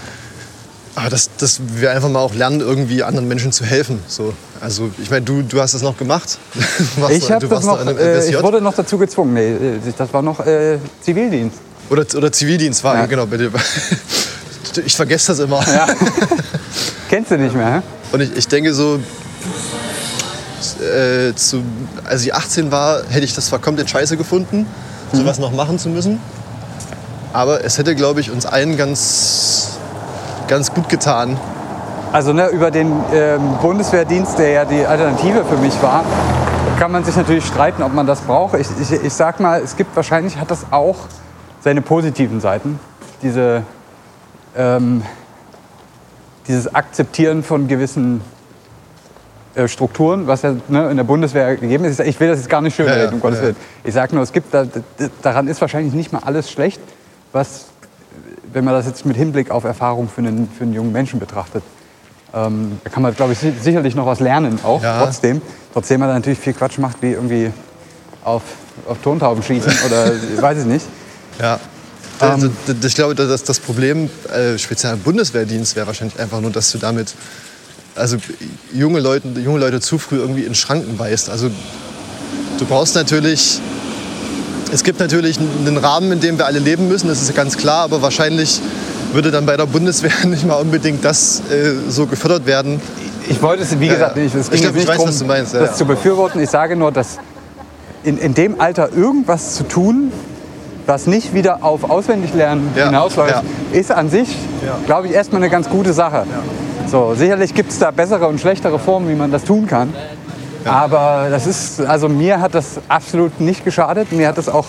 [0.94, 4.00] Aber das, das wir einfach mal auch lernen, irgendwie anderen Menschen zu helfen.
[4.06, 4.34] So.
[4.60, 6.38] Also ich meine, du, du hast das noch gemacht.
[6.96, 9.32] Warst Ich du das noch, äh, ich wurde noch dazu gezwungen.
[9.34, 11.56] Nee, äh, das war noch äh, Zivildienst.
[11.88, 13.06] Oder, oder Zivildienst war, Ja.
[13.06, 13.26] genau.
[13.26, 13.50] Bei dir.
[14.86, 15.60] Ich vergesse das immer.
[15.70, 15.86] Ja.
[17.10, 17.82] Kennst du nicht mehr, hä?
[18.12, 18.98] Und ich, ich denke so,
[20.80, 21.62] äh, zu,
[22.04, 24.66] als ich 18 war, hätte ich das zwar komplett scheiße gefunden,
[25.12, 26.20] sowas noch machen zu müssen.
[27.34, 29.71] Aber es hätte, glaube ich, uns allen ganz,
[30.48, 31.36] ganz gut getan.
[32.12, 36.04] Also ne, über den ähm, Bundeswehrdienst, der ja die Alternative für mich war,
[36.78, 38.58] kann man sich natürlich streiten, ob man das braucht.
[38.58, 40.96] Ich, ich, ich sag mal, es gibt wahrscheinlich, hat das auch
[41.60, 42.78] seine positiven Seiten.
[43.22, 43.62] Diese,
[44.56, 45.02] ähm,
[46.48, 48.20] dieses Akzeptieren von gewissen
[49.54, 52.00] äh, Strukturen, was ja ne, in der Bundeswehr gegeben ist.
[52.00, 53.48] Ich will das jetzt gar nicht schönreden, Ja, ja, um Gottes ja, ja.
[53.48, 53.56] Willen.
[53.84, 54.64] Ich sage nur, es gibt da,
[55.22, 56.80] daran ist wahrscheinlich nicht mal alles schlecht,
[57.32, 57.66] was,
[58.52, 61.62] wenn man das jetzt mit Hinblick auf Erfahrung für einen, für einen jungen Menschen betrachtet.
[62.34, 65.02] Ähm, da kann man, glaube ich, si- sicherlich noch was lernen, auch Ja.
[65.04, 65.40] trotzdem.
[65.72, 67.50] Trotzdem man da natürlich viel Quatsch macht, wie irgendwie
[68.24, 68.42] auf,
[68.88, 70.86] auf Tontauben schießen oder weiß ich nicht.
[71.40, 71.58] Ja.
[72.18, 76.40] Also, d- d- ich glaube, dass das Problem, äh, speziell im Bundeswehrdienst, wäre wahrscheinlich einfach
[76.40, 77.14] nur, dass du damit
[77.94, 78.16] also
[78.72, 81.28] junge Leute, junge Leute zu früh irgendwie in Schranken weist.
[81.28, 81.50] Also
[82.58, 83.60] du brauchst natürlich,
[84.72, 87.56] es gibt natürlich einen Rahmen, in dem wir alle leben müssen, das ist ja ganz
[87.56, 88.60] klar, aber wahrscheinlich
[89.12, 92.80] würde dann bei der Bundeswehr nicht mal unbedingt das äh, so gefördert werden.
[93.28, 94.22] Ich wollte es, wie Ja, gesagt, ja.
[94.22, 95.70] nicht, es Ich ging glaub, jetzt ich nicht weiß, darum, was du meinst, ja, das
[95.70, 95.76] ja.
[95.76, 96.40] zu befürworten.
[96.40, 97.18] Ich sage nur, dass
[98.02, 100.10] in, in dem Alter irgendwas zu tun,
[100.86, 103.42] was nicht wieder auf Auswendiglernen Ja, hinausläuft,
[103.72, 103.78] ja.
[103.78, 104.28] ist an sich,
[104.86, 106.24] glaube ich, erstmal eine ganz gute Sache.
[106.90, 109.94] So, sicherlich gibt es da bessere und schlechtere Formen, wie man das tun kann.
[110.64, 114.12] Aber das ist, also mir hat das absolut nicht geschadet.
[114.12, 114.66] Mir hat das auch,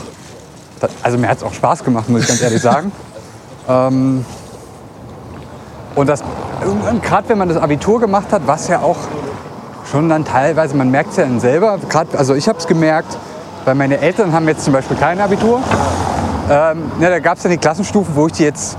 [1.02, 2.92] also mir hat es auch Spaß gemacht, muss ich ganz ehrlich sagen.
[3.66, 4.26] Ähm,
[5.96, 6.22] und das,
[7.02, 8.98] gerade wenn man das Abitur gemacht hat, was ja auch
[9.90, 13.18] schon dann teilweise, man merkt es ja dann selber, grad, also ich habe es gemerkt,
[13.66, 15.62] weil meine Eltern haben jetzt zum Beispiel kein Abitur.
[16.50, 18.78] Ähm, ja, da gab es dann die Klassenstufen, wo ich die jetzt,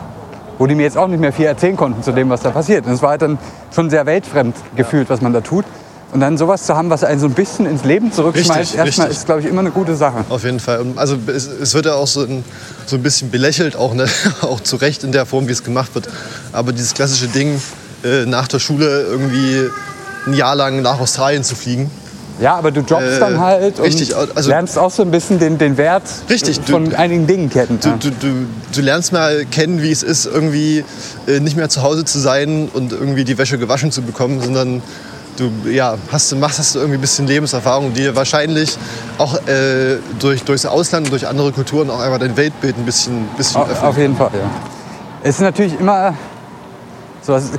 [0.58, 2.84] wo die mir jetzt auch nicht mehr viel erzählen konnten zu dem, was da passiert.
[2.86, 3.38] Und es war halt dann
[3.74, 5.64] schon sehr weltfremd gefühlt, was man da tut.
[6.14, 9.26] Und dann sowas zu haben, was einen so ein bisschen ins Leben zurückschmeißt, erstmal ist,
[9.26, 10.24] glaube ich, immer eine gute Sache.
[10.28, 10.86] Auf jeden Fall.
[10.94, 12.44] Also es, es wird ja auch so ein,
[12.86, 14.06] so ein bisschen belächelt, auch, ne?
[14.42, 16.08] auch zu Recht in der Form, wie es gemacht wird.
[16.52, 17.60] Aber dieses klassische Ding,
[18.04, 19.62] äh, nach der Schule irgendwie
[20.28, 21.90] ein Jahr lang nach Australien zu fliegen.
[22.40, 25.40] Ja, aber du jobbst Äh, dann halt und richtig, also- lernst auch so ein bisschen
[25.40, 27.80] den, den Wert Richtig, du- von einigen Dingen kennen.
[27.82, 27.96] Du, ja.
[27.96, 30.84] du, du, du lernst mal kennen, wie es ist, irgendwie
[31.26, 34.80] äh, nicht mehr zu Hause zu sein und irgendwie die Wäsche gewaschen zu bekommen, sondern
[35.36, 38.76] du ja, hast, du- machst hast du irgendwie ein bisschen Lebenserfahrung, die dir wahrscheinlich
[39.18, 43.26] auch äh, durch, durchs Ausland und durch andere Kulturen auch einfach dein Weltbild ein bisschen,
[43.36, 43.84] bisschen Auf, öffnet.
[43.88, 44.50] auf jeden Fall, ja.
[45.22, 46.14] Es ist natürlich immer,
[47.22, 47.50] so, das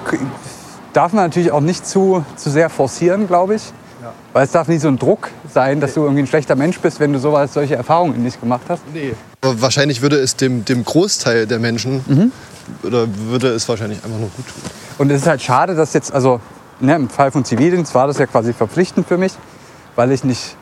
[0.94, 3.62] darf man natürlich auch nicht zu, zu sehr forcieren, glaube ich.
[4.34, 7.00] Weil es darf nicht so ein Druck sein, dass du irgendwie ein schlechter Mensch bist,
[7.00, 8.82] wenn du sowas, solche Erfahrungen nicht gemacht hast.
[9.42, 12.32] Aber wahrscheinlich würde es dem, dem Großteil der Menschen Mhm.
[12.84, 14.62] oder würde es wahrscheinlich einfach nur gut tun.
[14.98, 16.40] Und es ist halt schade, dass jetzt, also
[16.80, 19.34] ne, im Fall von Zivildienst war das ja quasi verpflichtend für mich,
[19.96, 20.56] weil ich nicht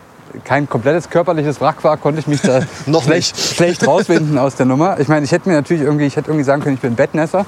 [0.43, 3.55] kein komplettes körperliches Wrack war, konnte ich mich da Noch schlecht, nicht.
[3.55, 4.99] schlecht rauswinden aus der Nummer.
[4.99, 7.45] Ich meine, ich hätte mir natürlich irgendwie, ich hätte irgendwie sagen können, ich bin Bettnässer.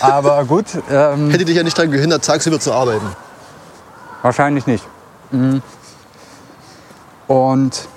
[0.00, 3.06] Aber gut, ähm, Hätte dich ja nicht daran gehindert, tagsüber zu arbeiten.
[4.22, 4.84] Wahrscheinlich nicht.
[5.30, 5.62] Mhm.
[7.26, 7.88] Und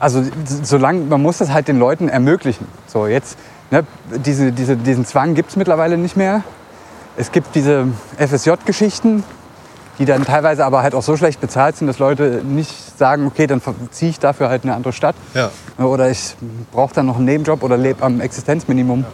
[0.00, 0.22] also
[0.62, 2.66] solange man muss das halt den Leuten ermöglichen.
[2.86, 3.36] So jetzt
[3.70, 3.84] ne,
[4.24, 6.42] diese, diese, diesen Zwang gibt es mittlerweile nicht mehr.
[7.16, 7.86] Es gibt diese
[8.18, 9.22] FSJ-Geschichten,
[9.98, 13.46] die dann teilweise aber halt auch so schlecht bezahlt sind, dass Leute nicht sagen, okay,
[13.46, 13.60] dann
[13.92, 15.14] ziehe ich dafür halt in eine andere Stadt.
[15.34, 15.50] Ja.
[15.78, 16.34] oder ich
[16.72, 19.04] brauche dann noch einen Nebenjob oder lebe am Existenzminimum.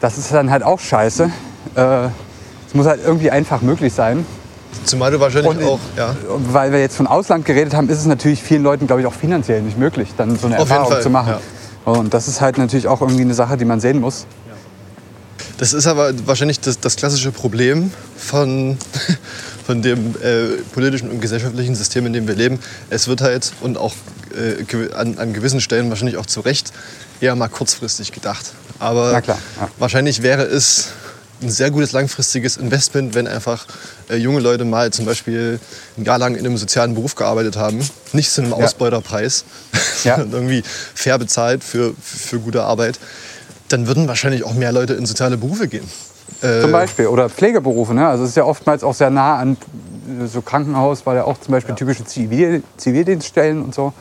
[0.00, 1.30] Das ist dann halt auch scheiße.
[1.74, 2.06] Äh,
[2.66, 4.26] Es muss halt irgendwie einfach möglich sein.
[4.84, 6.14] Zumal du wahrscheinlich Und- auch, ja.
[6.52, 9.14] Weil wir jetzt von Ausland geredet haben, ist es natürlich vielen Leuten, glaube ich, auch
[9.14, 11.34] finanziell nicht möglich, dann so eine Auf Erfahrung zu machen.
[11.86, 11.92] ja.
[11.92, 14.26] Und das ist halt natürlich auch irgendwie eine Sache, die man sehen muss.
[15.58, 18.78] Das ist aber wahrscheinlich das, das klassische Problem von,
[19.66, 22.60] von dem äh, politischen und gesellschaftlichen System, in dem wir leben.
[22.90, 23.94] Es wird halt und auch
[24.36, 26.72] äh, an, an gewissen Stellen wahrscheinlich auch zu Recht
[27.20, 28.52] eher mal kurzfristig gedacht.
[28.78, 29.68] Aber klar, ja.
[29.78, 30.88] wahrscheinlich wäre es
[31.42, 33.66] ein sehr gutes langfristiges Investment, wenn einfach
[34.10, 35.60] äh, junge Leute mal zum Beispiel
[35.96, 37.78] ein Jahr lang in einem sozialen Beruf gearbeitet haben,
[38.12, 38.56] nicht zu einem Ja.
[38.56, 39.44] Ausbeuterpreis,
[40.04, 40.16] Ja.
[40.18, 40.62] sondern irgendwie
[40.94, 42.98] fair bezahlt für, für gute Arbeit.
[43.68, 45.88] Dann würden wahrscheinlich auch mehr Leute in soziale Berufe gehen.
[46.42, 47.06] Äh, Zum Beispiel.
[47.06, 47.94] Oder Pflegeberufe.
[47.94, 48.06] Ne?
[48.06, 49.56] Also es ist ja oftmals auch sehr nah an
[50.26, 53.92] so Krankenhaus, weil ja auch zum Beispiel typische Zivil Zivildienststellen und so.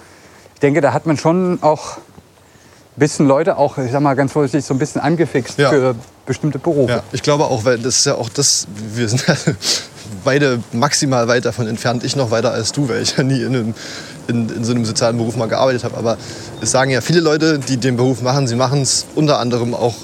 [0.54, 4.32] Ich denke, da hat man schon auch ein bisschen Leute auch, ich sag mal ganz
[4.32, 5.70] vorsichtig, so ein bisschen angefixt Ja.
[5.70, 5.96] für
[6.26, 6.92] bestimmte Berufe.
[6.92, 9.36] Ja, ich glaube auch, weil das ist ja auch das, wir sind ja
[10.24, 13.56] beide maximal weit davon entfernt, ich noch weiter als du, weil ich ja nie in,
[13.56, 13.74] einem,
[14.28, 15.98] in, in so einem sozialen Beruf mal gearbeitet habe.
[15.98, 16.18] Aber
[16.62, 19.96] es sagen ja viele Leute, die den Beruf machen, sie machen es unter anderem auch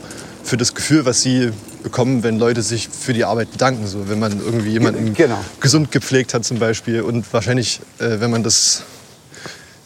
[0.43, 1.51] für das Gefühl, was sie
[1.83, 3.87] bekommen, wenn Leute sich für die Arbeit bedanken.
[3.87, 5.37] So, wenn man irgendwie jemanden Genau.
[5.59, 7.01] gesund gepflegt hat zum Beispiel.
[7.01, 8.83] Und wahrscheinlich, äh, wenn man das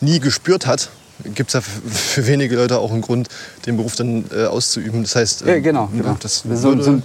[0.01, 0.89] nie gespürt hat,
[1.33, 3.27] gibt es ja für- wenige Leute auch einen Grund,
[3.65, 5.01] den Beruf dann äh, auszuüben.
[5.01, 5.89] Das heißt, Ja, äh, genau.
[5.91, 6.15] genau.
[6.21, 7.01] Das so, so,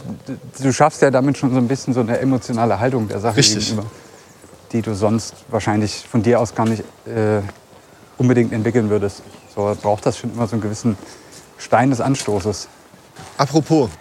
[0.62, 3.68] du schaffst ja damit schon so ein bisschen so eine emotionale Haltung der Sache Richtig.
[3.70, 3.90] gegenüber,
[4.72, 7.40] die du sonst wahrscheinlich von dir aus gar nicht äh,
[8.18, 9.22] unbedingt entwickeln würdest.
[9.54, 10.96] So braucht das schon immer so einen gewissen
[11.58, 12.68] Stein des Anstoßes.
[13.38, 13.90] Apropos,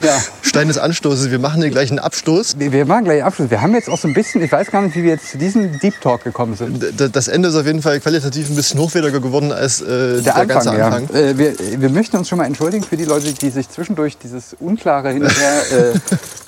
[0.00, 0.16] Ja.
[0.42, 2.60] Stein des Anstoßes, wir machen hier gleich einen Abstoß.
[2.60, 3.50] Wir wir machen gleich Abschluss.
[3.50, 5.36] Wir haben jetzt auch so ein bisschen, ich weiß gar nicht, wie wir jetzt zu
[5.38, 6.80] diesem Deep Talk gekommen sind.
[6.80, 10.46] D- Das Ende ist auf jeden Fall qualitativ ein bisschen hochwertiger geworden als äh, der,
[10.46, 10.86] ganze ja.
[10.86, 11.10] Anfang.
[11.12, 14.54] Äh, wir, wir möchten uns schon mal entschuldigen für die Leute, die sich zwischendurch dieses
[14.60, 15.98] unklare hin und her, äh,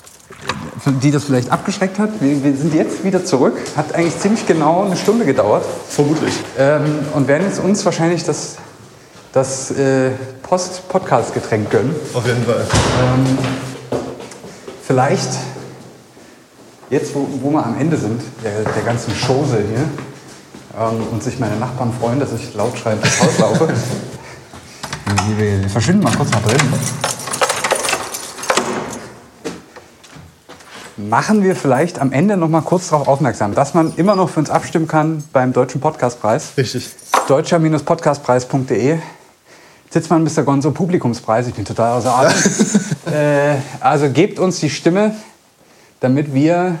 [0.85, 2.09] die das vielleicht abgeschreckt hat.
[2.19, 3.57] Wir, wir sind jetzt wieder zurück.
[3.75, 5.65] Hat eigentlich ziemlich genau eine Stunde gedauert.
[5.89, 6.33] Vermutlich.
[6.57, 8.57] Ähm, und werden jetzt uns wahrscheinlich das,
[9.31, 10.11] das äh,
[10.43, 11.95] Post-Podcast-Getränk gönnen.
[12.13, 12.65] Auf jeden Fall.
[14.85, 15.29] Vielleicht,
[16.89, 19.85] jetzt wo, wo wir am Ende sind, der, der ganzen Chose hier,
[20.79, 23.67] ähm, und sich meine Nachbarn freuen, dass ich laut schreiend durchs Haus laufe.
[25.27, 26.57] Wir, wir verschwinden mal kurz nach drin.
[31.09, 34.39] Machen wir vielleicht am Ende noch mal kurz darauf aufmerksam, dass man immer noch für
[34.39, 36.51] uns abstimmen kann beim Deutschen Podcastpreis.
[36.57, 36.89] Richtig.
[37.27, 38.99] Deutscher-podcastpreis.de.
[39.89, 40.43] Zitzmann Mr.
[40.43, 41.47] Gonzo Publikumspreis.
[41.47, 42.37] Ich bin total außer Atem.
[43.13, 45.15] äh, also gebt uns die Stimme,
[45.99, 46.77] damit wir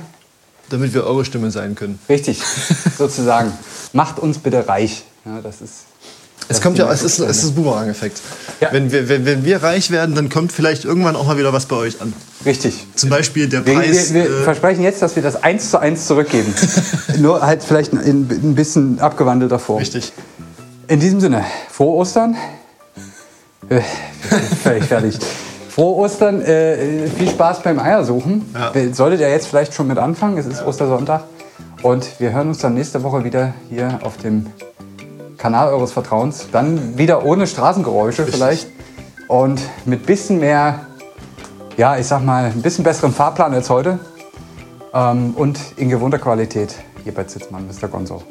[0.69, 1.99] Damit wir eure Stimme sein können.
[2.07, 2.41] richtig
[2.97, 3.51] sozusagen
[3.93, 5.03] macht uns bitte reich.
[5.25, 5.90] Ja, das ist.
[6.47, 8.19] Es kommt ja, es ist, es ist Boomerang-Effekt.
[8.59, 8.69] Ja.
[8.71, 11.65] Wenn, wir, wenn, wenn wir reich werden, dann kommt vielleicht irgendwann auch mal wieder was
[11.65, 12.13] bei euch an.
[12.45, 12.85] richtig.
[12.95, 14.13] Zum Beispiel der Wir, Preis.
[14.13, 16.53] wir, wir äh, versprechen jetzt, dass wir das eins zu eins zurückgeben.
[17.19, 19.79] Nur halt vielleicht in, ein bisschen abgewandelter Form.
[19.79, 20.11] richtig.
[20.87, 22.35] In diesem Sinne, frohe Ostern.
[23.69, 23.81] Äh,
[24.63, 25.17] Völlig fertig.
[25.69, 28.49] Frohe Ostern, äh, viel Spaß beim Eiersuchen.
[28.53, 28.71] Ja.
[28.73, 31.23] Äh, Solltet ihr jetzt vielleicht schon mit anfangen, es ist Ostersonntag.
[31.81, 34.47] Und wir hören uns dann nächste Woche wieder hier auf dem
[35.41, 36.49] Kanal eures Vertrauens.
[36.51, 38.67] Dann wieder ohne Straßengeräusche vielleicht.
[39.27, 40.85] Und mit bisschen mehr,
[41.77, 43.97] ja, ich sag mal, ein bisschen besseren Fahrplan als heute.
[44.93, 47.87] Ähm, und in gewohnter Qualität hier bei Zitzmann, Mr.
[47.87, 48.21] Gonzo.